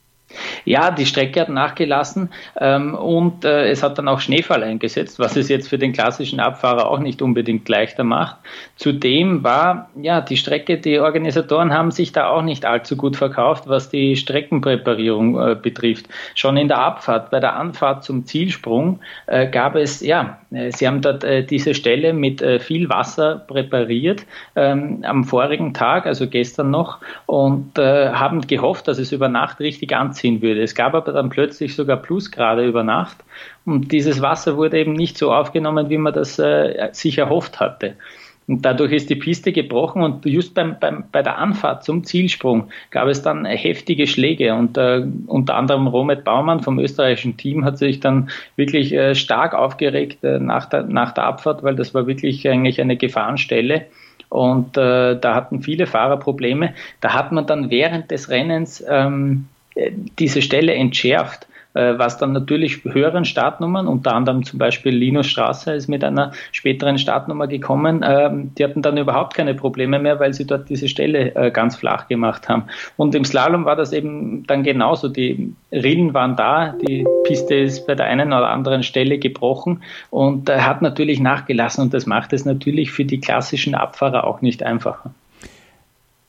Ja, 0.65 0.91
die 0.91 1.05
Strecke 1.05 1.41
hat 1.41 1.49
nachgelassen 1.49 2.29
ähm, 2.59 2.93
und 2.93 3.45
äh, 3.45 3.69
es 3.69 3.81
hat 3.81 3.97
dann 3.97 4.07
auch 4.07 4.19
Schneefall 4.19 4.63
eingesetzt, 4.63 5.19
was 5.19 5.35
es 5.35 5.49
jetzt 5.49 5.67
für 5.67 5.77
den 5.77 5.93
klassischen 5.93 6.39
Abfahrer 6.39 6.89
auch 6.89 6.99
nicht 6.99 7.21
unbedingt 7.21 7.67
leichter 7.67 8.03
macht. 8.03 8.37
Zudem 8.75 9.43
war 9.43 9.89
ja 9.99 10.21
die 10.21 10.37
Strecke, 10.37 10.77
die 10.77 10.99
Organisatoren 10.99 11.73
haben 11.73 11.91
sich 11.91 12.11
da 12.11 12.29
auch 12.29 12.43
nicht 12.43 12.65
allzu 12.65 12.95
gut 12.95 13.15
verkauft, 13.15 13.63
was 13.67 13.89
die 13.89 14.15
Streckenpräparierung 14.15 15.39
äh, 15.39 15.55
betrifft. 15.55 16.07
Schon 16.35 16.57
in 16.57 16.67
der 16.67 16.79
Abfahrt, 16.79 17.31
bei 17.31 17.39
der 17.39 17.55
Anfahrt 17.55 18.03
zum 18.03 18.25
Zielsprung 18.25 18.99
äh, 19.25 19.47
gab 19.47 19.75
es, 19.75 20.01
ja, 20.01 20.39
äh, 20.51 20.71
sie 20.71 20.87
haben 20.87 21.01
dort 21.01 21.23
äh, 21.23 21.43
diese 21.43 21.73
Stelle 21.73 22.13
mit 22.13 22.41
äh, 22.41 22.59
viel 22.59 22.89
Wasser 22.89 23.43
präpariert 23.47 24.25
ähm, 24.55 25.03
am 25.03 25.23
vorigen 25.23 25.73
Tag, 25.73 26.05
also 26.05 26.27
gestern 26.27 26.69
noch, 26.71 26.99
und 27.25 27.77
haben 27.79 28.41
gehofft, 28.41 28.87
dass 28.87 28.97
es 28.97 29.11
über 29.11 29.29
Nacht 29.29 29.59
richtig 29.59 29.95
anzieht 29.95 30.18
anziehen 30.19 30.41
würde. 30.41 30.61
Es 30.61 30.75
gab 30.75 30.93
aber 30.93 31.11
dann 31.11 31.29
plötzlich 31.29 31.75
sogar 31.75 31.97
Plusgrade 31.97 32.65
über 32.65 32.83
Nacht 32.83 33.17
und 33.65 33.91
dieses 33.91 34.21
Wasser 34.21 34.57
wurde 34.57 34.79
eben 34.79 34.93
nicht 34.93 35.17
so 35.17 35.31
aufgenommen, 35.31 35.89
wie 35.89 35.97
man 35.97 36.13
das 36.13 36.39
äh, 36.39 36.89
sich 36.91 37.17
erhofft 37.17 37.59
hatte. 37.59 37.95
Und 38.47 38.63
dadurch 38.65 38.91
ist 38.93 39.11
die 39.11 39.15
Piste 39.15 39.51
gebrochen 39.51 40.01
und 40.01 40.25
just 40.25 40.55
beim, 40.55 40.77
beim, 40.79 41.03
bei 41.11 41.21
der 41.21 41.37
Anfahrt 41.37 41.83
zum 41.83 42.03
Zielsprung 42.03 42.69
gab 42.89 43.07
es 43.07 43.21
dann 43.21 43.45
heftige 43.45 44.07
Schläge 44.07 44.55
und 44.55 44.75
äh, 44.75 45.05
unter 45.27 45.55
anderem 45.55 45.85
Romet 45.85 46.23
Baumann 46.23 46.59
vom 46.59 46.79
österreichischen 46.79 47.37
Team 47.37 47.63
hat 47.63 47.77
sich 47.77 47.99
dann 47.99 48.31
wirklich 48.55 48.91
äh, 48.91 49.13
stark 49.13 49.53
aufgeregt 49.53 50.23
äh, 50.23 50.39
nach, 50.39 50.65
der, 50.65 50.83
nach 50.83 51.11
der 51.11 51.25
Abfahrt, 51.25 51.61
weil 51.61 51.75
das 51.75 51.93
war 51.93 52.07
wirklich 52.07 52.49
eigentlich 52.49 52.81
eine 52.81 52.97
Gefahrenstelle. 52.97 53.85
Und 54.29 54.77
äh, 54.77 55.19
da 55.19 55.35
hatten 55.35 55.61
viele 55.61 55.87
Fahrer 55.87 56.17
Probleme. 56.17 56.73
Da 57.01 57.13
hat 57.13 57.31
man 57.31 57.47
dann 57.47 57.71
während 57.71 58.11
des 58.11 58.29
Rennens 58.29 58.83
ähm, 58.87 59.45
diese 59.75 60.41
Stelle 60.41 60.73
entschärft, 60.73 61.47
äh, 61.75 61.99
was 61.99 62.17
dann 62.17 62.33
natürlich 62.33 62.83
höheren 62.83 63.25
Startnummern, 63.25 63.87
unter 63.87 64.15
anderem 64.15 64.43
zum 64.43 64.57
Beispiel 64.57 64.93
Linus 64.93 65.27
Strasser 65.27 65.75
ist 65.75 65.87
mit 65.87 66.03
einer 66.03 66.31
späteren 66.51 66.97
Startnummer 66.97 67.47
gekommen, 67.47 68.03
ähm, 68.03 68.51
die 68.55 68.63
hatten 68.63 68.81
dann 68.81 68.97
überhaupt 68.97 69.35
keine 69.35 69.53
Probleme 69.53 69.99
mehr, 69.99 70.19
weil 70.19 70.33
sie 70.33 70.47
dort 70.47 70.67
diese 70.69 70.89
Stelle 70.89 71.35
äh, 71.35 71.51
ganz 71.51 71.75
flach 71.75 72.07
gemacht 72.07 72.49
haben. 72.49 72.63
Und 72.97 73.13
im 73.13 73.23
Slalom 73.23 73.65
war 73.65 73.75
das 73.75 73.93
eben 73.93 74.45
dann 74.47 74.63
genauso. 74.63 75.09
Die 75.09 75.53
Rillen 75.71 76.13
waren 76.15 76.35
da, 76.35 76.75
die 76.81 77.11
Piste 77.21 77.55
ist 77.55 77.85
bei 77.85 77.93
der 77.93 78.07
einen 78.07 78.29
oder 78.29 78.49
anderen 78.49 78.81
Stelle 78.81 79.19
gebrochen 79.19 79.83
und 80.09 80.49
hat 80.49 80.81
natürlich 80.81 81.19
nachgelassen 81.19 81.83
und 81.83 81.93
das 81.93 82.07
macht 82.07 82.33
es 82.33 82.45
natürlich 82.45 82.91
für 82.91 83.05
die 83.05 83.19
klassischen 83.19 83.75
Abfahrer 83.75 84.25
auch 84.25 84.41
nicht 84.41 84.63
einfacher. 84.63 85.13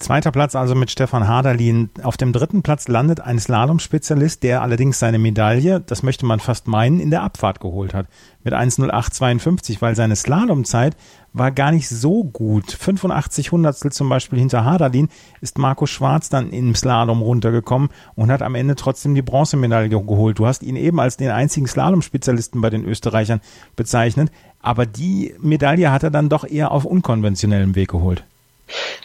Zweiter 0.00 0.32
Platz 0.32 0.56
also 0.56 0.74
mit 0.74 0.90
Stefan 0.90 1.28
Haderlin. 1.28 1.90
Auf 2.02 2.16
dem 2.16 2.32
dritten 2.32 2.62
Platz 2.62 2.88
landet 2.88 3.20
ein 3.20 3.38
Slalom-Spezialist, 3.38 4.42
der 4.42 4.62
allerdings 4.62 4.98
seine 4.98 5.18
Medaille, 5.18 5.80
das 5.80 6.02
möchte 6.02 6.24
man 6.24 6.40
fast 6.40 6.66
meinen, 6.66 7.00
in 7.00 7.10
der 7.10 7.22
Abfahrt 7.22 7.60
geholt 7.60 7.92
hat. 7.92 8.06
Mit 8.42 8.54
1.08.52, 8.54 9.76
weil 9.80 9.94
seine 9.94 10.16
Slalomzeit 10.16 10.96
war 11.34 11.50
gar 11.50 11.70
nicht 11.70 11.86
so 11.86 12.24
gut. 12.24 12.72
85 12.72 13.52
Hundertstel 13.52 13.92
zum 13.92 14.08
Beispiel 14.08 14.38
hinter 14.38 14.64
Haderlin 14.64 15.10
ist 15.42 15.58
Marco 15.58 15.84
Schwarz 15.84 16.30
dann 16.30 16.48
im 16.48 16.74
Slalom 16.74 17.20
runtergekommen 17.20 17.90
und 18.14 18.32
hat 18.32 18.40
am 18.40 18.54
Ende 18.54 18.76
trotzdem 18.76 19.14
die 19.14 19.20
Bronzemedaille 19.20 19.90
geholt. 19.90 20.38
Du 20.38 20.46
hast 20.46 20.62
ihn 20.62 20.76
eben 20.76 20.98
als 20.98 21.18
den 21.18 21.30
einzigen 21.30 21.66
Slalom-Spezialisten 21.66 22.62
bei 22.62 22.70
den 22.70 22.86
Österreichern 22.86 23.42
bezeichnet, 23.76 24.32
aber 24.62 24.86
die 24.86 25.34
Medaille 25.42 25.92
hat 25.92 26.04
er 26.04 26.10
dann 26.10 26.30
doch 26.30 26.48
eher 26.48 26.70
auf 26.70 26.86
unkonventionellem 26.86 27.74
Weg 27.74 27.90
geholt. 27.90 28.24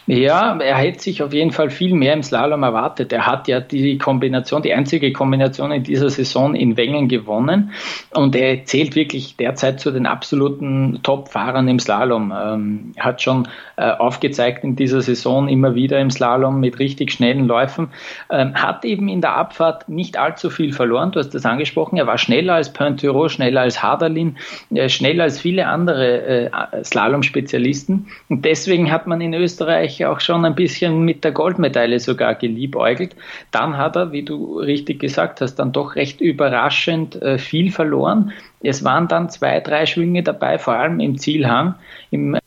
Ja, 0.07 0.57
er 0.59 0.75
hätte 0.75 0.99
sich 0.99 1.23
auf 1.23 1.33
jeden 1.33 1.51
Fall 1.51 1.71
viel 1.71 1.95
mehr 1.95 2.13
im 2.13 2.21
Slalom 2.21 2.61
erwartet. 2.61 3.11
Er 3.11 3.25
hat 3.25 3.47
ja 3.47 3.59
die 3.59 3.97
Kombination, 3.97 4.61
die 4.61 4.73
einzige 4.73 5.11
Kombination 5.11 5.71
in 5.71 5.83
dieser 5.83 6.11
Saison 6.11 6.53
in 6.53 6.77
Wengen 6.77 7.07
gewonnen 7.07 7.71
und 8.11 8.35
er 8.35 8.65
zählt 8.65 8.95
wirklich 8.95 9.35
derzeit 9.35 9.79
zu 9.79 9.89
den 9.89 10.05
absoluten 10.05 10.99
Top-Fahrern 11.01 11.67
im 11.67 11.79
Slalom. 11.79 12.31
Ähm, 12.31 12.91
hat 12.99 13.23
schon 13.23 13.47
äh, 13.77 13.89
aufgezeigt 13.89 14.63
in 14.63 14.75
dieser 14.75 15.01
Saison 15.01 15.47
immer 15.47 15.73
wieder 15.73 15.99
im 15.99 16.11
Slalom 16.11 16.59
mit 16.59 16.77
richtig 16.77 17.11
schnellen 17.11 17.47
Läufen. 17.47 17.89
Ähm, 18.29 18.53
hat 18.53 18.85
eben 18.85 19.07
in 19.07 19.21
der 19.21 19.35
Abfahrt 19.35 19.89
nicht 19.89 20.17
allzu 20.17 20.51
viel 20.51 20.71
verloren. 20.71 21.13
Du 21.13 21.19
hast 21.19 21.31
das 21.33 21.45
angesprochen. 21.45 21.97
Er 21.97 22.05
war 22.05 22.19
schneller 22.19 22.53
als 22.53 22.71
Pointureau, 22.71 23.27
schneller 23.27 23.61
als 23.61 23.81
Haderlin, 23.81 24.37
äh, 24.71 24.87
schneller 24.87 25.23
als 25.23 25.41
viele 25.41 25.65
andere 25.65 26.51
äh, 26.51 26.83
Slalom-Spezialisten. 26.83 28.07
Und 28.29 28.45
deswegen 28.45 28.91
hat 28.91 29.07
man 29.07 29.19
in 29.19 29.33
Österreich 29.33 29.54
Österreich 29.55 30.05
auch 30.05 30.19
schon 30.19 30.43
ein 30.43 30.53
bisschen 30.53 31.03
mit 31.03 31.23
der 31.23 31.31
Goldmedaille 31.31 31.99
sogar 32.01 32.35
geliebäugelt. 32.35 33.15
Dann 33.51 33.77
hat 33.77 33.95
er, 33.95 34.11
wie 34.11 34.23
du 34.23 34.59
richtig 34.59 34.99
gesagt 34.99 35.39
hast, 35.39 35.55
dann 35.55 35.71
doch 35.71 35.95
recht 35.95 36.19
überraschend 36.19 37.21
äh, 37.21 37.37
viel 37.37 37.71
verloren. 37.71 38.33
Es 38.61 38.83
waren 38.83 39.07
dann 39.07 39.29
zwei, 39.29 39.61
drei 39.61 39.85
Schwünge 39.85 40.23
dabei, 40.23 40.59
vor 40.59 40.73
allem 40.73 40.99
im 40.99 41.17
Zielhang. 41.17 41.75
Im 42.11 42.37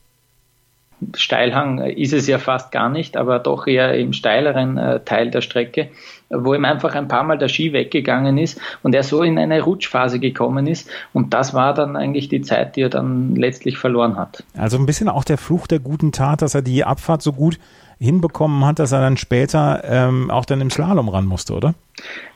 Steilhang 1.15 1.79
ist 1.79 2.13
es 2.13 2.27
ja 2.27 2.39
fast 2.39 2.73
gar 2.73 2.89
nicht, 2.89 3.17
aber 3.17 3.39
doch 3.39 3.67
eher 3.67 3.95
im 3.95 4.13
steileren 4.13 4.79
äh, 4.79 5.01
Teil 5.01 5.31
der 5.31 5.41
Strecke, 5.41 5.89
wo 6.29 6.55
ihm 6.55 6.65
einfach 6.65 6.95
ein 6.95 7.09
paar 7.09 7.23
Mal 7.23 7.39
der 7.39 7.49
Ski 7.49 7.73
weggegangen 7.73 8.37
ist 8.37 8.61
und 8.83 8.95
er 8.95 9.03
so 9.03 9.23
in 9.23 9.39
eine 9.39 9.61
Rutschphase 9.63 10.19
gekommen 10.19 10.67
ist. 10.67 10.91
Und 11.13 11.35
das 11.35 11.55
war 11.55 11.75
dann 11.75 11.97
eigentlich 11.97 12.29
die 12.29 12.43
Zeit, 12.43 12.77
die 12.77 12.83
er 12.83 12.91
dann 12.91 13.37
letztlich 13.37 13.79
verloren 13.79 14.17
hat. 14.17 14.45
Also 14.57 14.77
ein 14.77 14.87
bisschen 14.87 15.09
auch 15.09 15.25
der 15.25 15.39
Fluch 15.39 15.67
der 15.67 15.79
guten 15.79 16.13
Tat, 16.13 16.43
dass 16.43 16.55
er 16.55 16.63
die 16.63 16.85
Abfahrt 16.85 17.23
so 17.23 17.33
gut 17.33 17.59
hinbekommen 17.99 18.65
hat, 18.65 18.79
dass 18.79 18.93
er 18.93 19.01
dann 19.01 19.17
später 19.17 19.83
ähm, 19.85 20.31
auch 20.31 20.45
dann 20.45 20.61
im 20.61 20.71
Slalom 20.71 21.09
ran 21.09 21.27
musste, 21.27 21.55
oder? 21.55 21.75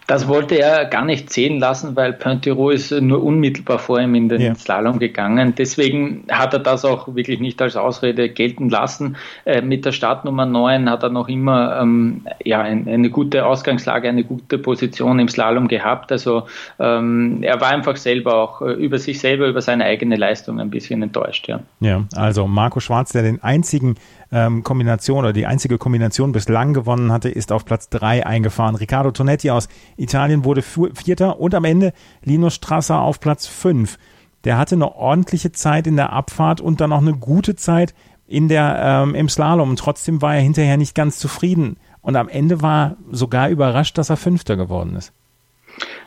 Das 0.07 0.27
wollte 0.27 0.59
er 0.59 0.85
gar 0.87 1.05
nicht 1.05 1.33
sehen 1.33 1.59
lassen, 1.59 1.95
weil 1.95 2.13
Pointerot 2.13 2.75
ist 2.75 2.91
nur 2.91 3.23
unmittelbar 3.23 3.79
vor 3.79 4.01
ihm 4.01 4.15
in 4.15 4.29
den 4.29 4.41
ja. 4.41 4.55
Slalom 4.55 4.99
gegangen. 4.99 5.55
Deswegen 5.57 6.25
hat 6.31 6.53
er 6.53 6.59
das 6.59 6.85
auch 6.85 7.15
wirklich 7.15 7.41
nicht 7.41 7.63
als 7.63 7.77
Ausrede 7.77 8.29
gelten 8.29 8.69
lassen. 8.69 9.17
Äh, 9.45 9.63
mit 9.63 9.85
der 9.85 9.93
Startnummer 9.93 10.45
9 10.45 10.91
hat 10.91 11.05
er 11.05 11.09
noch 11.09 11.29
immer 11.29 11.81
ähm, 11.81 12.27
ja, 12.45 12.61
ein, 12.61 12.89
eine 12.89 13.11
gute 13.11 13.47
Ausgangslage, 13.47 14.09
eine 14.09 14.25
gute 14.25 14.59
Position 14.59 15.19
im 15.21 15.29
Slalom 15.29 15.69
gehabt. 15.69 16.11
Also 16.11 16.47
ähm, 16.81 17.39
er 17.43 17.61
war 17.61 17.69
einfach 17.69 17.97
selber 17.97 18.35
auch 18.35 18.61
äh, 18.61 18.73
über 18.73 18.99
sich 18.99 19.21
selber, 19.21 19.47
über 19.47 19.63
seine 19.63 19.85
eigene 19.85 20.17
Leistung 20.17 20.59
ein 20.59 20.71
bisschen 20.71 21.03
enttäuscht. 21.03 21.47
Ja, 21.49 21.61
ja 21.81 22.05
also 22.17 22.49
Marco 22.49 22.81
Schwarz, 22.81 23.13
der 23.13 23.23
den 23.23 23.43
einzigen 23.43 23.95
ähm, 24.33 24.65
Kombination 24.65 25.19
oder 25.19 25.33
die 25.33 25.47
einzige 25.47 25.79
Kombination 25.79 26.33
bislang 26.33 26.73
gewonnen 26.73 27.13
hatte, 27.13 27.29
ist 27.29 27.53
auf 27.53 27.65
Platz 27.65 27.91
3 27.91 28.27
eingefahren. 28.27 28.75
Riccardo 28.75 29.11
Tonetti 29.11 29.51
aus 29.53 29.69
Italien 29.97 30.45
wurde 30.45 30.63
Vierter 30.63 31.41
und 31.41 31.55
am 31.55 31.65
Ende 31.65 31.93
Linus 32.23 32.55
Strasser 32.55 33.01
auf 33.01 33.21
Platz 33.21 33.47
5. 33.47 33.99
Der 34.45 34.59
hatte 34.59 34.75
eine 34.75 34.95
ordentliche 34.95 35.53
Zeit 35.53 35.87
in 35.87 35.97
der 35.97 36.13
Abfahrt 36.13 36.61
und 36.61 36.81
dann 36.81 36.93
auch 36.93 37.01
eine 37.01 37.15
gute 37.15 37.55
Zeit 37.55 37.95
in 38.27 38.49
der, 38.49 38.81
ähm, 39.05 39.15
im 39.15 39.29
Slalom. 39.29 39.77
Trotzdem 39.77 40.23
war 40.23 40.35
er 40.35 40.41
hinterher 40.41 40.77
nicht 40.77 40.95
ganz 40.95 41.19
zufrieden. 41.19 41.77
Und 42.01 42.17
am 42.17 42.29
Ende 42.29 42.63
war 42.63 42.97
sogar 43.11 43.49
überrascht, 43.49 43.97
dass 43.99 44.11
er 44.11 44.17
Fünfter 44.17 44.57
geworden 44.57 44.97
ist. 44.97 45.13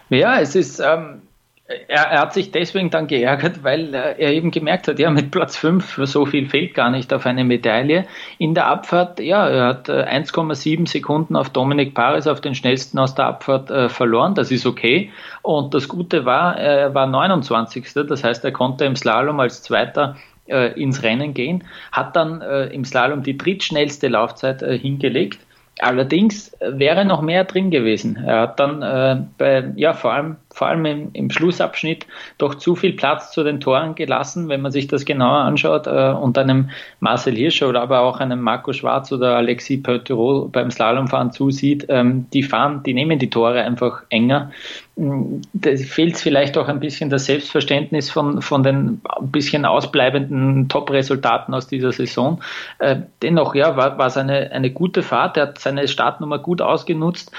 Ja, 0.10 0.40
es 0.40 0.56
ist, 0.56 0.80
ähm, 0.80 1.22
er, 1.68 2.04
er, 2.12 2.22
hat 2.22 2.34
sich 2.34 2.52
deswegen 2.52 2.92
dann 2.92 3.08
geärgert, 3.08 3.64
weil 3.64 3.94
er 3.96 4.32
eben 4.32 4.52
gemerkt 4.52 4.88
hat, 4.88 5.00
ja, 5.00 5.10
mit 5.10 5.32
Platz 5.32 5.58
5, 5.58 6.02
so 6.04 6.26
viel 6.28 6.48
fehlt 6.48 6.76
gar 6.76 6.92
nicht 6.92 7.12
auf 7.12 7.26
eine 7.26 7.44
Medaille. 7.44 8.06
In 8.38 8.54
der 8.54 8.68
Abfahrt, 8.68 9.20
ja, 9.20 9.48
er 9.48 9.66
hat 9.68 9.90
1,7 9.90 10.84
äh, 10.84 10.86
Sekunden 10.86 11.36
auf 11.36 11.50
Dominik 11.50 11.96
Paris, 11.96 12.28
auf 12.28 12.40
den 12.40 12.54
schnellsten 12.54 13.00
aus 13.00 13.16
der 13.16 13.26
Abfahrt 13.26 13.72
äh, 13.72 13.90
verloren. 13.90 14.36
Das 14.36 14.52
ist 14.52 14.68
okay. 14.68 15.12
Und 15.42 15.74
das 15.74 15.88
Gute 15.88 16.26
war, 16.26 16.56
er 16.56 16.94
war 16.94 17.08
29. 17.08 17.94
Das 18.08 18.24
heißt, 18.24 18.46
er 18.46 18.52
konnte 18.52 18.86
im 18.86 18.96
Slalom 18.96 19.40
als 19.40 19.64
Zweiter 19.64 20.18
äh, 20.48 20.80
ins 20.80 21.02
Rennen 21.02 21.34
gehen, 21.34 21.64
hat 21.92 22.16
dann 22.16 22.42
äh, 22.42 22.68
im 22.68 22.86
Slalom 22.86 23.24
die 23.24 23.38
drittschnellste 23.38 24.08
Laufzeit 24.08 24.62
äh, 24.62 24.78
hingelegt. 24.78 25.40
Allerdings 25.80 26.56
wäre 26.62 27.04
noch 27.04 27.22
mehr 27.22 27.44
drin 27.44 27.70
gewesen. 27.72 28.18
Er 28.24 28.42
hat 28.42 28.60
dann 28.60 28.82
äh, 28.82 29.18
bei, 29.38 29.72
ja, 29.76 29.94
vor 29.94 30.14
allem 30.14 30.38
vor 30.56 30.68
allem 30.68 30.86
im, 30.86 31.10
im, 31.12 31.30
Schlussabschnitt 31.30 32.08
doch 32.38 32.56
zu 32.56 32.76
viel 32.76 32.94
Platz 32.94 33.32
zu 33.32 33.44
den 33.44 33.60
Toren 33.60 33.94
gelassen, 33.94 34.48
wenn 34.48 34.62
man 34.62 34.72
sich 34.72 34.88
das 34.88 35.04
genauer 35.04 35.40
anschaut 35.40 35.86
äh, 35.86 36.12
und 36.12 36.38
einem 36.38 36.70
Marcel 37.02 37.36
Hirscher 37.36 37.68
oder 37.68 37.82
aber 37.82 38.02
auch 38.02 38.22
einem 38.22 38.40
Marco 38.40 38.72
Schwarz 38.72 39.12
oder 39.12 39.36
Alexis 39.36 39.84
Peutereau 39.84 40.48
beim 40.48 40.72
Slalomfahren 40.72 41.34
zusieht, 41.34 41.88
ähm, 41.90 42.28
die 42.34 42.42
fahren, 42.42 42.84
die 42.84 42.94
nehmen 42.94 43.20
die 43.20 43.30
Tore 43.30 43.62
einfach 43.62 44.04
enger. 44.10 44.52
Mm, 44.96 45.42
da 45.52 45.76
fehlt 45.76 46.18
vielleicht 46.18 46.58
auch 46.58 46.70
ein 46.70 46.80
bisschen 46.80 47.10
das 47.10 47.26
Selbstverständnis 47.26 48.10
von, 48.10 48.42
von 48.42 48.64
den 48.64 49.02
ein 49.04 49.32
bisschen 49.32 49.66
ausbleibenden 49.66 50.70
Top-Resultaten 50.70 51.54
aus 51.54 51.68
dieser 51.68 51.92
Saison. 51.92 52.42
Äh, 52.80 53.02
dennoch, 53.22 53.56
ja, 53.56 53.76
war, 53.76 53.98
war 53.98 54.08
es 54.08 54.16
eine, 54.16 54.52
eine 54.52 54.72
gute 54.72 55.04
Fahrt. 55.04 55.36
Er 55.36 55.48
hat 55.48 55.60
seine 55.60 55.88
Startnummer 55.88 56.40
gut 56.40 56.62
ausgenutzt. 56.62 57.32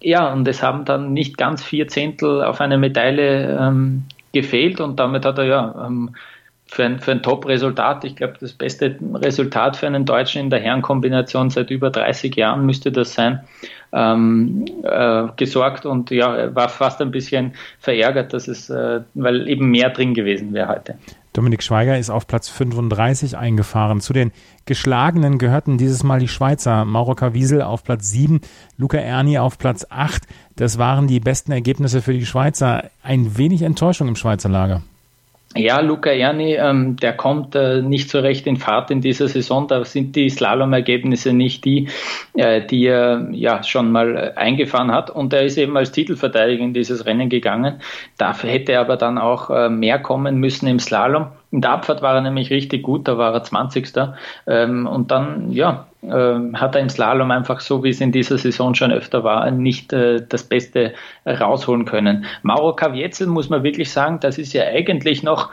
Ja, 0.00 0.32
und 0.32 0.46
es 0.46 0.62
haben 0.62 0.84
dann 0.84 1.12
nicht 1.12 1.36
ganz 1.38 1.62
vier 1.62 1.88
Zehntel 1.88 2.42
auf 2.52 2.60
eine 2.60 2.76
Medaille 2.76 3.58
ähm, 3.58 4.04
gefehlt 4.32 4.80
und 4.80 5.00
damit 5.00 5.24
hat 5.24 5.38
er 5.38 5.44
ja 5.44 5.86
ähm, 5.86 6.14
für 6.66 6.84
ein, 6.84 7.00
für 7.00 7.12
ein 7.12 7.22
Top-Resultat, 7.22 8.04
ich 8.04 8.16
glaube, 8.16 8.34
das 8.40 8.52
beste 8.52 8.96
Resultat 9.14 9.76
für 9.76 9.86
einen 9.86 10.06
Deutschen 10.06 10.42
in 10.42 10.50
der 10.50 10.60
Herrenkombination 10.60 11.50
seit 11.50 11.70
über 11.70 11.90
30 11.90 12.34
Jahren 12.36 12.64
müsste 12.64 12.90
das 12.92 13.12
sein, 13.12 13.40
ähm, 13.92 14.64
äh, 14.82 15.24
gesorgt 15.36 15.84
und 15.84 16.10
ja, 16.10 16.54
war 16.54 16.68
fast 16.68 17.00
ein 17.02 17.10
bisschen 17.10 17.54
verärgert, 17.78 18.32
dass 18.32 18.48
es, 18.48 18.70
äh, 18.70 19.00
weil 19.14 19.48
eben 19.48 19.70
mehr 19.70 19.90
drin 19.90 20.14
gewesen 20.14 20.54
wäre 20.54 20.68
heute. 20.68 20.94
Dominik 21.32 21.62
Schweiger 21.62 21.98
ist 21.98 22.10
auf 22.10 22.26
Platz 22.26 22.48
35 22.48 23.36
eingefahren. 23.38 24.00
Zu 24.00 24.12
den 24.12 24.32
Geschlagenen 24.66 25.38
gehörten 25.38 25.78
dieses 25.78 26.02
Mal 26.02 26.20
die 26.20 26.28
Schweizer 26.28 26.84
Mauro 26.84 27.16
Wiesel 27.32 27.62
auf 27.62 27.84
Platz 27.84 28.10
7, 28.10 28.40
Luca 28.76 28.98
Erni 28.98 29.38
auf 29.38 29.56
Platz 29.56 29.86
8. 29.88 30.24
Das 30.56 30.78
waren 30.78 31.06
die 31.06 31.20
besten 31.20 31.52
Ergebnisse 31.52 32.02
für 32.02 32.12
die 32.12 32.26
Schweizer. 32.26 32.90
Ein 33.02 33.38
wenig 33.38 33.62
Enttäuschung 33.62 34.08
im 34.08 34.16
Schweizer 34.16 34.50
Lager. 34.50 34.82
Ja, 35.54 35.80
Luca 35.80 36.10
Erni, 36.10 36.54
ähm, 36.54 36.96
der 36.96 37.12
kommt 37.12 37.54
äh, 37.54 37.82
nicht 37.82 38.08
so 38.08 38.20
recht 38.20 38.46
in 38.46 38.56
Fahrt 38.56 38.90
in 38.90 39.02
dieser 39.02 39.28
Saison. 39.28 39.68
Da 39.68 39.84
sind 39.84 40.16
die 40.16 40.30
Slalom-Ergebnisse 40.30 41.34
nicht 41.34 41.66
die, 41.66 41.88
äh, 42.34 42.64
die 42.64 42.86
er 42.86 43.28
ja 43.32 43.62
schon 43.62 43.92
mal 43.92 44.16
äh, 44.16 44.38
eingefahren 44.38 44.90
hat. 44.92 45.10
Und 45.10 45.34
er 45.34 45.42
ist 45.42 45.58
eben 45.58 45.76
als 45.76 45.92
Titelverteidiger 45.92 46.64
in 46.64 46.72
dieses 46.72 47.04
Rennen 47.04 47.28
gegangen. 47.28 47.82
Dafür 48.16 48.48
hätte 48.48 48.72
er 48.72 48.80
aber 48.80 48.96
dann 48.96 49.18
auch 49.18 49.50
äh, 49.50 49.68
mehr 49.68 49.98
kommen 49.98 50.36
müssen 50.36 50.68
im 50.68 50.78
Slalom. 50.78 51.26
In 51.52 51.60
der 51.60 51.70
Abfahrt 51.70 52.02
war 52.02 52.14
er 52.14 52.22
nämlich 52.22 52.50
richtig 52.50 52.82
gut, 52.82 53.06
da 53.06 53.18
war 53.18 53.32
er 53.34 53.44
20. 53.44 53.92
Ähm, 54.46 54.86
und 54.86 55.10
dann, 55.10 55.52
ja, 55.52 55.86
äh, 56.02 56.34
hat 56.54 56.74
er 56.74 56.80
im 56.80 56.88
Slalom 56.88 57.30
einfach 57.30 57.60
so, 57.60 57.84
wie 57.84 57.90
es 57.90 58.00
in 58.00 58.10
dieser 58.10 58.38
Saison 58.38 58.74
schon 58.74 58.90
öfter 58.90 59.22
war, 59.22 59.50
nicht 59.50 59.92
äh, 59.92 60.22
das 60.26 60.44
Beste 60.44 60.94
rausholen 61.26 61.84
können. 61.84 62.24
Mauro 62.42 62.74
Kavietzel 62.74 63.26
muss 63.26 63.50
man 63.50 63.62
wirklich 63.62 63.92
sagen, 63.92 64.18
das 64.20 64.38
ist 64.38 64.54
ja 64.54 64.64
eigentlich 64.64 65.22
noch 65.22 65.50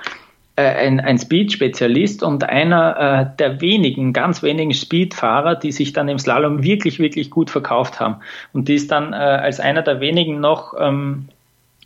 äh, 0.59 0.61
ein, 0.61 0.99
ein 0.99 1.17
Speed-Spezialist 1.17 2.21
und 2.21 2.43
einer 2.43 2.97
äh, 2.99 3.37
der 3.37 3.61
wenigen, 3.61 4.11
ganz 4.11 4.43
wenigen 4.43 4.73
Speed-Fahrer, 4.73 5.55
die 5.55 5.71
sich 5.71 5.93
dann 5.93 6.09
im 6.09 6.19
Slalom 6.19 6.63
wirklich, 6.63 6.99
wirklich 6.99 7.29
gut 7.29 7.49
verkauft 7.49 7.99
haben. 7.99 8.17
Und 8.51 8.67
die 8.67 8.75
ist 8.75 8.91
dann 8.91 9.13
äh, 9.13 9.15
als 9.15 9.61
einer 9.61 9.83
der 9.83 10.01
wenigen 10.01 10.41
noch 10.41 10.73
ähm, 10.77 11.29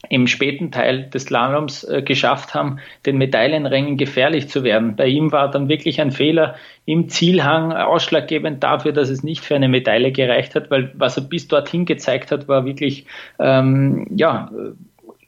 im 0.09 0.27
späten 0.27 0.71
Teil 0.71 1.09
des 1.09 1.23
Slaloms 1.23 1.83
äh, 1.85 2.01
geschafft 2.01 2.53
haben, 2.53 2.79
den 3.05 3.17
Medaillenrängen 3.17 3.97
gefährlich 3.97 4.49
zu 4.49 4.63
werden. 4.63 4.95
Bei 4.95 5.07
ihm 5.07 5.31
war 5.31 5.49
dann 5.49 5.69
wirklich 5.69 6.01
ein 6.01 6.11
Fehler 6.11 6.55
im 6.85 7.07
Zielhang 7.09 7.71
ausschlaggebend 7.71 8.63
dafür, 8.63 8.91
dass 8.91 9.09
es 9.09 9.23
nicht 9.23 9.43
für 9.43 9.55
eine 9.55 9.69
Medaille 9.69 10.11
gereicht 10.11 10.55
hat, 10.55 10.69
weil 10.69 10.91
was 10.95 11.17
er 11.17 11.23
bis 11.23 11.47
dorthin 11.47 11.85
gezeigt 11.85 12.31
hat, 12.31 12.47
war 12.47 12.65
wirklich, 12.65 13.05
ähm, 13.39 14.07
ja, 14.13 14.51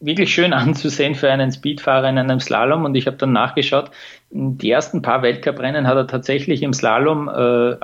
wirklich 0.02 0.34
schön 0.34 0.52
anzusehen 0.54 1.16
für 1.16 1.32
einen 1.32 1.52
Speedfahrer 1.52 2.10
in 2.10 2.18
einem 2.18 2.42
Slalom 2.42 2.84
und 2.84 2.96
ich 2.96 3.08
habe 3.08 3.18
dann 3.18 3.32
nachgeschaut, 3.32 3.92
die 4.30 4.70
ersten 4.70 5.02
paar 5.02 5.22
Weltcuprennen 5.22 5.88
hat 5.88 5.96
er 5.96 6.08
tatsächlich 6.08 6.64
im 6.64 6.74
Slalom 6.74 7.30
äh, 7.30 7.78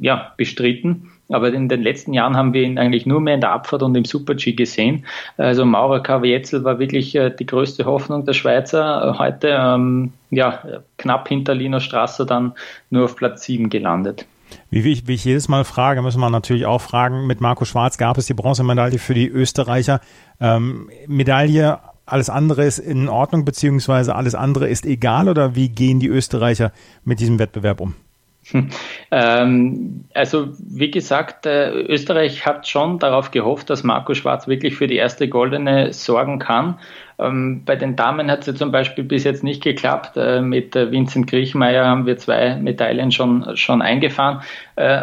ja, 0.00 0.32
bestritten 0.36 1.11
aber 1.34 1.52
in 1.52 1.68
den 1.68 1.82
letzten 1.82 2.12
Jahren 2.12 2.36
haben 2.36 2.52
wir 2.52 2.62
ihn 2.62 2.78
eigentlich 2.78 3.06
nur 3.06 3.20
mehr 3.20 3.34
in 3.34 3.40
der 3.40 3.52
Abfahrt 3.52 3.82
und 3.82 3.94
im 3.94 4.04
Super-G 4.04 4.52
gesehen. 4.52 5.04
Also 5.36 5.64
Maurer 5.64 6.00
Kavietzel 6.00 6.64
war 6.64 6.78
wirklich 6.78 7.14
äh, 7.14 7.30
die 7.30 7.46
größte 7.46 7.84
Hoffnung 7.84 8.24
der 8.24 8.32
Schweizer. 8.32 9.16
Heute 9.18 9.56
ähm, 9.58 10.12
ja, 10.30 10.62
knapp 10.98 11.28
hinter 11.28 11.54
Lino 11.54 11.80
Strasser 11.80 12.24
dann 12.24 12.52
nur 12.90 13.04
auf 13.04 13.16
Platz 13.16 13.44
7 13.44 13.70
gelandet. 13.70 14.26
Wie, 14.70 14.84
wie, 14.84 14.92
ich, 14.92 15.06
wie 15.06 15.14
ich 15.14 15.24
jedes 15.24 15.48
Mal 15.48 15.64
frage, 15.64 16.02
müssen 16.02 16.20
wir 16.20 16.30
natürlich 16.30 16.66
auch 16.66 16.80
fragen, 16.80 17.26
mit 17.26 17.40
Marco 17.40 17.64
Schwarz 17.64 17.98
gab 17.98 18.18
es 18.18 18.26
die 18.26 18.34
Bronzemedaille 18.34 18.98
für 18.98 19.14
die 19.14 19.28
Österreicher. 19.28 20.00
Ähm, 20.40 20.90
Medaille, 21.06 21.78
alles 22.06 22.30
andere 22.30 22.64
ist 22.64 22.78
in 22.78 23.08
Ordnung, 23.08 23.44
beziehungsweise 23.44 24.14
alles 24.14 24.34
andere 24.34 24.68
ist 24.68 24.86
egal 24.86 25.28
oder 25.28 25.54
wie 25.54 25.68
gehen 25.68 26.00
die 26.00 26.08
Österreicher 26.08 26.72
mit 27.04 27.20
diesem 27.20 27.38
Wettbewerb 27.38 27.80
um? 27.80 27.94
Ähm, 29.14 30.06
also 30.14 30.48
wie 30.58 30.90
gesagt, 30.90 31.44
äh, 31.44 31.70
Österreich 31.70 32.46
hat 32.46 32.66
schon 32.66 32.98
darauf 32.98 33.30
gehofft, 33.30 33.68
dass 33.68 33.84
Marco 33.84 34.14
Schwarz 34.14 34.48
wirklich 34.48 34.74
für 34.74 34.86
die 34.86 34.96
erste 34.96 35.28
Goldene 35.28 35.92
sorgen 35.92 36.38
kann. 36.38 36.78
Ähm, 37.18 37.62
bei 37.66 37.76
den 37.76 37.94
Damen 37.94 38.30
hat 38.30 38.40
es 38.40 38.46
ja 38.46 38.54
zum 38.54 38.72
Beispiel 38.72 39.04
bis 39.04 39.24
jetzt 39.24 39.44
nicht 39.44 39.62
geklappt. 39.62 40.16
Äh, 40.16 40.40
mit 40.40 40.74
äh, 40.74 40.90
Vincent 40.90 41.26
Griechmeier 41.26 41.84
haben 41.84 42.06
wir 42.06 42.16
zwei 42.16 42.56
Medaillen 42.56 43.12
schon, 43.12 43.54
schon 43.54 43.82
eingefahren. 43.82 44.40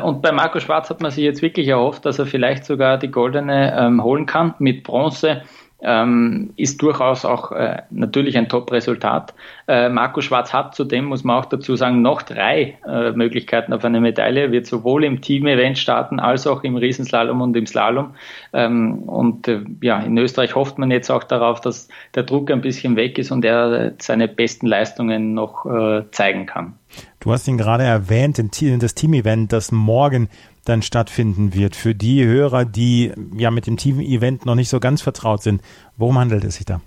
Und 0.04 0.24
bei 0.24 0.32
Marco 0.32 0.60
Schwarz 0.60 0.90
hat 0.90 1.00
man 1.02 1.12
sich 1.12 1.24
jetzt 1.24 1.44
wirklich 1.44 1.68
erhofft, 1.68 2.04
dass 2.04 2.18
er 2.18 2.26
vielleicht 2.26 2.66
sogar 2.66 2.98
die 2.98 3.12
Goldene 3.12 3.78
ähm, 3.78 4.04
holen 4.04 4.26
kann 4.26 4.56
mit 4.58 4.82
Bronze 4.82 5.44
ähm, 5.82 6.54
ist 6.58 6.82
durchaus 6.82 7.26
auch 7.26 7.52
äh, 7.52 7.84
natürlich 7.90 8.38
ein 8.38 8.50
Top-Resultat. 8.50 9.34
Äh, 9.68 9.90
Marco 9.90 10.22
Schwarz 10.22 10.52
hat 10.52 10.76
zudem, 10.76 11.06
muss 11.06 11.24
man 11.24 11.38
auch 11.38 11.46
dazu 11.46 11.76
sagen, 11.76 12.02
noch 12.02 12.22
drei 12.22 12.78
äh, 12.86 13.12
Möglichkeiten 13.12 13.72
auf 13.74 13.86
eine 13.86 14.02
Medaille. 14.02 14.52
Wird 14.52 14.66
sowohl 14.66 15.04
im 15.06 15.22
Team-Event 15.22 15.78
starten 15.78 16.20
als 16.20 16.48
auch 16.48 16.64
im 16.64 16.76
Riesenslalom 16.76 17.42
und 17.42 17.56
im 17.56 17.66
Slalom. 17.66 18.16
Ähm, 18.52 19.04
und 19.04 19.48
äh, 19.48 19.62
ja, 19.82 20.00
in 20.00 20.18
Österreich 20.18 20.56
hofft 20.56 20.78
man 20.78 20.92
jetzt 20.92 21.10
auch 21.10 21.24
darauf, 21.24 21.62
dass 21.62 21.88
der 22.16 22.24
Druck 22.24 22.52
ein 22.52 22.62
bisschen 22.62 22.96
weg 22.96 23.18
ist 23.18 23.32
und 23.32 23.46
er 23.46 23.94
seine 24.00 24.28
besten 24.28 24.68
Leistungen 24.68 25.34
noch 25.34 25.66
äh, 25.66 26.04
zeigen 26.12 26.46
kann. 26.46 26.74
Du 27.20 27.32
hast 27.32 27.48
ihn 27.48 27.58
gerade 27.58 27.84
erwähnt, 27.84 28.40
das 28.40 28.96
Team-Event, 28.96 29.54
das 29.54 29.72
morgen 29.72 30.30
dann 30.70 30.82
stattfinden 30.82 31.54
wird. 31.54 31.76
Für 31.76 31.96
die 31.96 32.24
Hörer, 32.24 32.66
die 32.66 33.12
ja 33.36 33.52
mit 33.52 33.68
dem 33.68 33.78
Team-Event 33.78 34.46
noch 34.46 34.56
nicht 34.56 34.70
so 34.70 34.80
ganz 34.80 35.02
vertraut 35.02 35.42
sind, 35.42 35.62
worum 35.98 36.18
handelt 36.20 36.44
es 36.44 36.56
sich 36.56 36.66
da? 36.66 36.82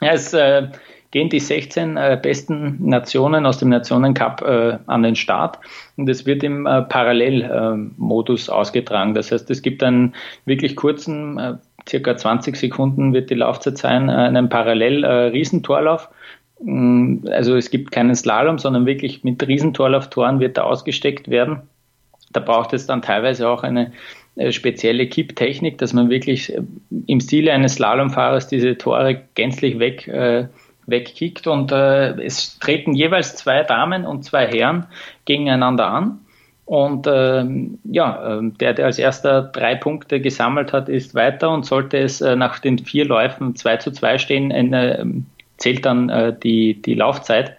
Ja, 0.00 0.12
es 0.12 0.32
äh, 0.32 0.68
gehen 1.10 1.28
die 1.28 1.40
16 1.40 1.96
äh, 1.96 2.18
besten 2.20 2.88
Nationen 2.88 3.46
aus 3.46 3.58
dem 3.58 3.68
Nationencup 3.68 4.42
äh, 4.42 4.78
an 4.86 5.02
den 5.02 5.16
Start 5.16 5.58
und 5.96 6.08
es 6.08 6.26
wird 6.26 6.42
im 6.42 6.66
äh, 6.66 6.82
Parallelmodus 6.82 8.48
ausgetragen. 8.48 9.14
Das 9.14 9.30
heißt, 9.30 9.48
es 9.50 9.62
gibt 9.62 9.82
einen 9.82 10.14
wirklich 10.44 10.74
kurzen, 10.74 11.38
äh, 11.38 11.54
circa 11.88 12.16
20 12.16 12.56
Sekunden 12.56 13.12
wird 13.12 13.30
die 13.30 13.34
Laufzeit 13.34 13.78
sein, 13.78 14.08
äh, 14.08 14.12
einen 14.12 14.48
Parallel-Riesentorlauf. 14.48 16.08
Mm, 16.60 17.18
also 17.30 17.56
es 17.56 17.70
gibt 17.70 17.92
keinen 17.92 18.14
Slalom, 18.16 18.58
sondern 18.58 18.84
wirklich 18.84 19.22
mit 19.22 19.46
Riesentorlauftoren 19.46 20.40
wird 20.40 20.56
da 20.56 20.62
ausgesteckt 20.62 21.28
werden. 21.28 21.62
Da 22.34 22.40
braucht 22.40 22.74
es 22.74 22.86
dann 22.86 23.00
teilweise 23.00 23.48
auch 23.48 23.62
eine 23.62 23.92
äh, 24.36 24.52
spezielle 24.52 25.06
Kipptechnik, 25.06 25.78
dass 25.78 25.92
man 25.92 26.10
wirklich 26.10 26.52
äh, 26.52 26.60
im 27.06 27.20
Stile 27.20 27.52
eines 27.52 27.74
Slalomfahrers 27.74 28.48
diese 28.48 28.76
Tore 28.76 29.22
gänzlich 29.34 29.78
weg, 29.78 30.08
äh, 30.08 30.48
wegkickt. 30.86 31.46
Und 31.46 31.72
äh, 31.72 32.20
es 32.20 32.58
treten 32.58 32.94
jeweils 32.94 33.36
zwei 33.36 33.62
Damen 33.62 34.04
und 34.04 34.24
zwei 34.24 34.46
Herren 34.46 34.86
gegeneinander 35.24 35.86
an. 35.86 36.18
Und 36.66 37.06
ähm, 37.08 37.78
ja, 37.84 38.38
ähm, 38.38 38.56
der, 38.58 38.72
der 38.72 38.86
als 38.86 38.98
erster 38.98 39.42
drei 39.42 39.76
Punkte 39.76 40.20
gesammelt 40.20 40.72
hat, 40.72 40.88
ist 40.88 41.14
weiter 41.14 41.50
und 41.50 41.64
sollte 41.64 41.98
es 41.98 42.20
äh, 42.20 42.36
nach 42.36 42.58
den 42.58 42.78
vier 42.78 43.04
Läufen 43.04 43.54
2 43.54 43.76
zu 43.76 43.92
2 43.92 44.18
stehen, 44.18 44.50
äh, 44.50 45.04
zählt 45.58 45.84
dann 45.84 46.08
äh, 46.08 46.34
die, 46.36 46.80
die 46.80 46.94
Laufzeit, 46.94 47.56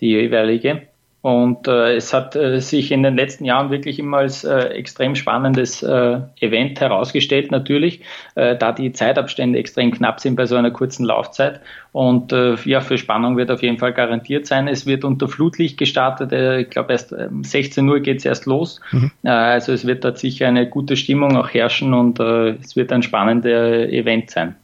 die 0.00 0.08
jeweilige. 0.08 0.82
Und 1.22 1.66
äh, 1.66 1.96
es 1.96 2.12
hat 2.12 2.36
äh, 2.36 2.60
sich 2.60 2.92
in 2.92 3.02
den 3.02 3.16
letzten 3.16 3.44
Jahren 3.44 3.70
wirklich 3.70 3.98
immer 3.98 4.18
als 4.18 4.44
äh, 4.44 4.68
extrem 4.68 5.16
spannendes 5.16 5.82
äh, 5.82 6.20
Event 6.40 6.80
herausgestellt, 6.80 7.50
natürlich, 7.50 8.02
äh, 8.36 8.56
da 8.56 8.70
die 8.70 8.92
Zeitabstände 8.92 9.58
extrem 9.58 9.90
knapp 9.90 10.20
sind 10.20 10.36
bei 10.36 10.46
so 10.46 10.54
einer 10.54 10.70
kurzen 10.70 11.04
Laufzeit. 11.04 11.60
Und 11.90 12.32
äh, 12.32 12.54
ja, 12.64 12.80
für 12.80 12.96
Spannung 12.96 13.36
wird 13.36 13.50
auf 13.50 13.62
jeden 13.62 13.78
Fall 13.78 13.92
garantiert 13.92 14.46
sein. 14.46 14.68
Es 14.68 14.86
wird 14.86 15.02
unter 15.02 15.26
Flutlicht 15.26 15.78
gestartet. 15.78 16.30
Äh, 16.32 16.60
ich 16.60 16.70
glaube, 16.70 16.92
erst 16.92 17.12
äh, 17.12 17.28
16 17.42 17.88
Uhr 17.88 17.98
geht 18.00 18.18
es 18.18 18.24
erst 18.24 18.46
los. 18.46 18.80
Mhm. 18.92 19.10
Äh, 19.24 19.30
also 19.30 19.72
es 19.72 19.84
wird 19.84 20.04
dort 20.04 20.18
sicher 20.18 20.46
eine 20.46 20.68
gute 20.68 20.94
Stimmung 20.96 21.36
auch 21.36 21.48
herrschen 21.48 21.92
und 21.92 22.20
äh, 22.20 22.50
es 22.50 22.76
wird 22.76 22.92
ein 22.92 23.02
spannendes 23.02 23.90
Event 23.90 24.30
sein. 24.30 24.54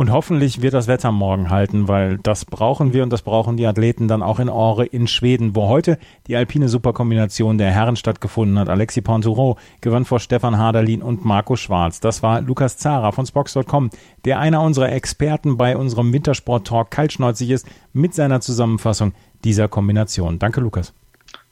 Und 0.00 0.12
hoffentlich 0.12 0.62
wird 0.62 0.74
das 0.74 0.86
Wetter 0.86 1.10
morgen 1.10 1.50
halten, 1.50 1.88
weil 1.88 2.18
das 2.18 2.44
brauchen 2.44 2.92
wir 2.92 3.02
und 3.02 3.12
das 3.12 3.22
brauchen 3.22 3.56
die 3.56 3.66
Athleten 3.66 4.06
dann 4.06 4.22
auch 4.22 4.38
in 4.38 4.48
Ore 4.48 4.86
in 4.86 5.08
Schweden, 5.08 5.56
wo 5.56 5.66
heute 5.66 5.98
die 6.28 6.36
alpine 6.36 6.68
Superkombination 6.68 7.58
der 7.58 7.72
Herren 7.72 7.96
stattgefunden 7.96 8.60
hat. 8.60 8.68
Alexi 8.68 9.00
Pontoureau 9.00 9.56
gewann 9.80 10.04
vor 10.04 10.20
Stefan 10.20 10.56
Haderlin 10.56 11.02
und 11.02 11.24
Marco 11.24 11.56
Schwarz. 11.56 11.98
Das 11.98 12.22
war 12.22 12.40
Lukas 12.40 12.76
Zara 12.76 13.10
von 13.10 13.26
Spox.com, 13.26 13.90
der 14.24 14.38
einer 14.38 14.62
unserer 14.62 14.92
Experten 14.92 15.56
bei 15.56 15.76
unserem 15.76 16.12
Wintersport-Talk 16.12 16.92
kaltschneuzig 16.92 17.50
ist 17.50 17.66
mit 17.92 18.14
seiner 18.14 18.40
Zusammenfassung 18.40 19.14
dieser 19.42 19.66
Kombination. 19.66 20.38
Danke, 20.38 20.60
Lukas. 20.60 20.94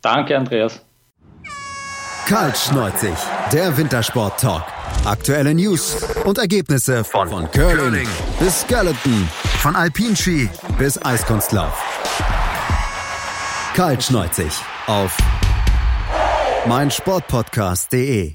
Danke, 0.02 0.38
Andreas. 0.38 0.86
Kaltschneuzig, 2.26 3.16
der 3.52 3.76
Wintersport-Talk. 3.76 4.75
Aktuelle 5.04 5.54
News 5.54 5.96
und 6.24 6.38
Ergebnisse 6.38 7.04
von, 7.04 7.28
von 7.28 7.50
Curling, 7.50 7.78
Curling 7.78 8.08
bis 8.38 8.60
Skeleton, 8.60 9.28
von 9.60 9.76
Alpinski 9.76 10.48
bis 10.78 11.02
Eiskunstlauf. 11.04 11.82
Kaltschneuzig 13.74 14.52
auf 14.86 15.16
meinsportpodcast.de 16.66 18.34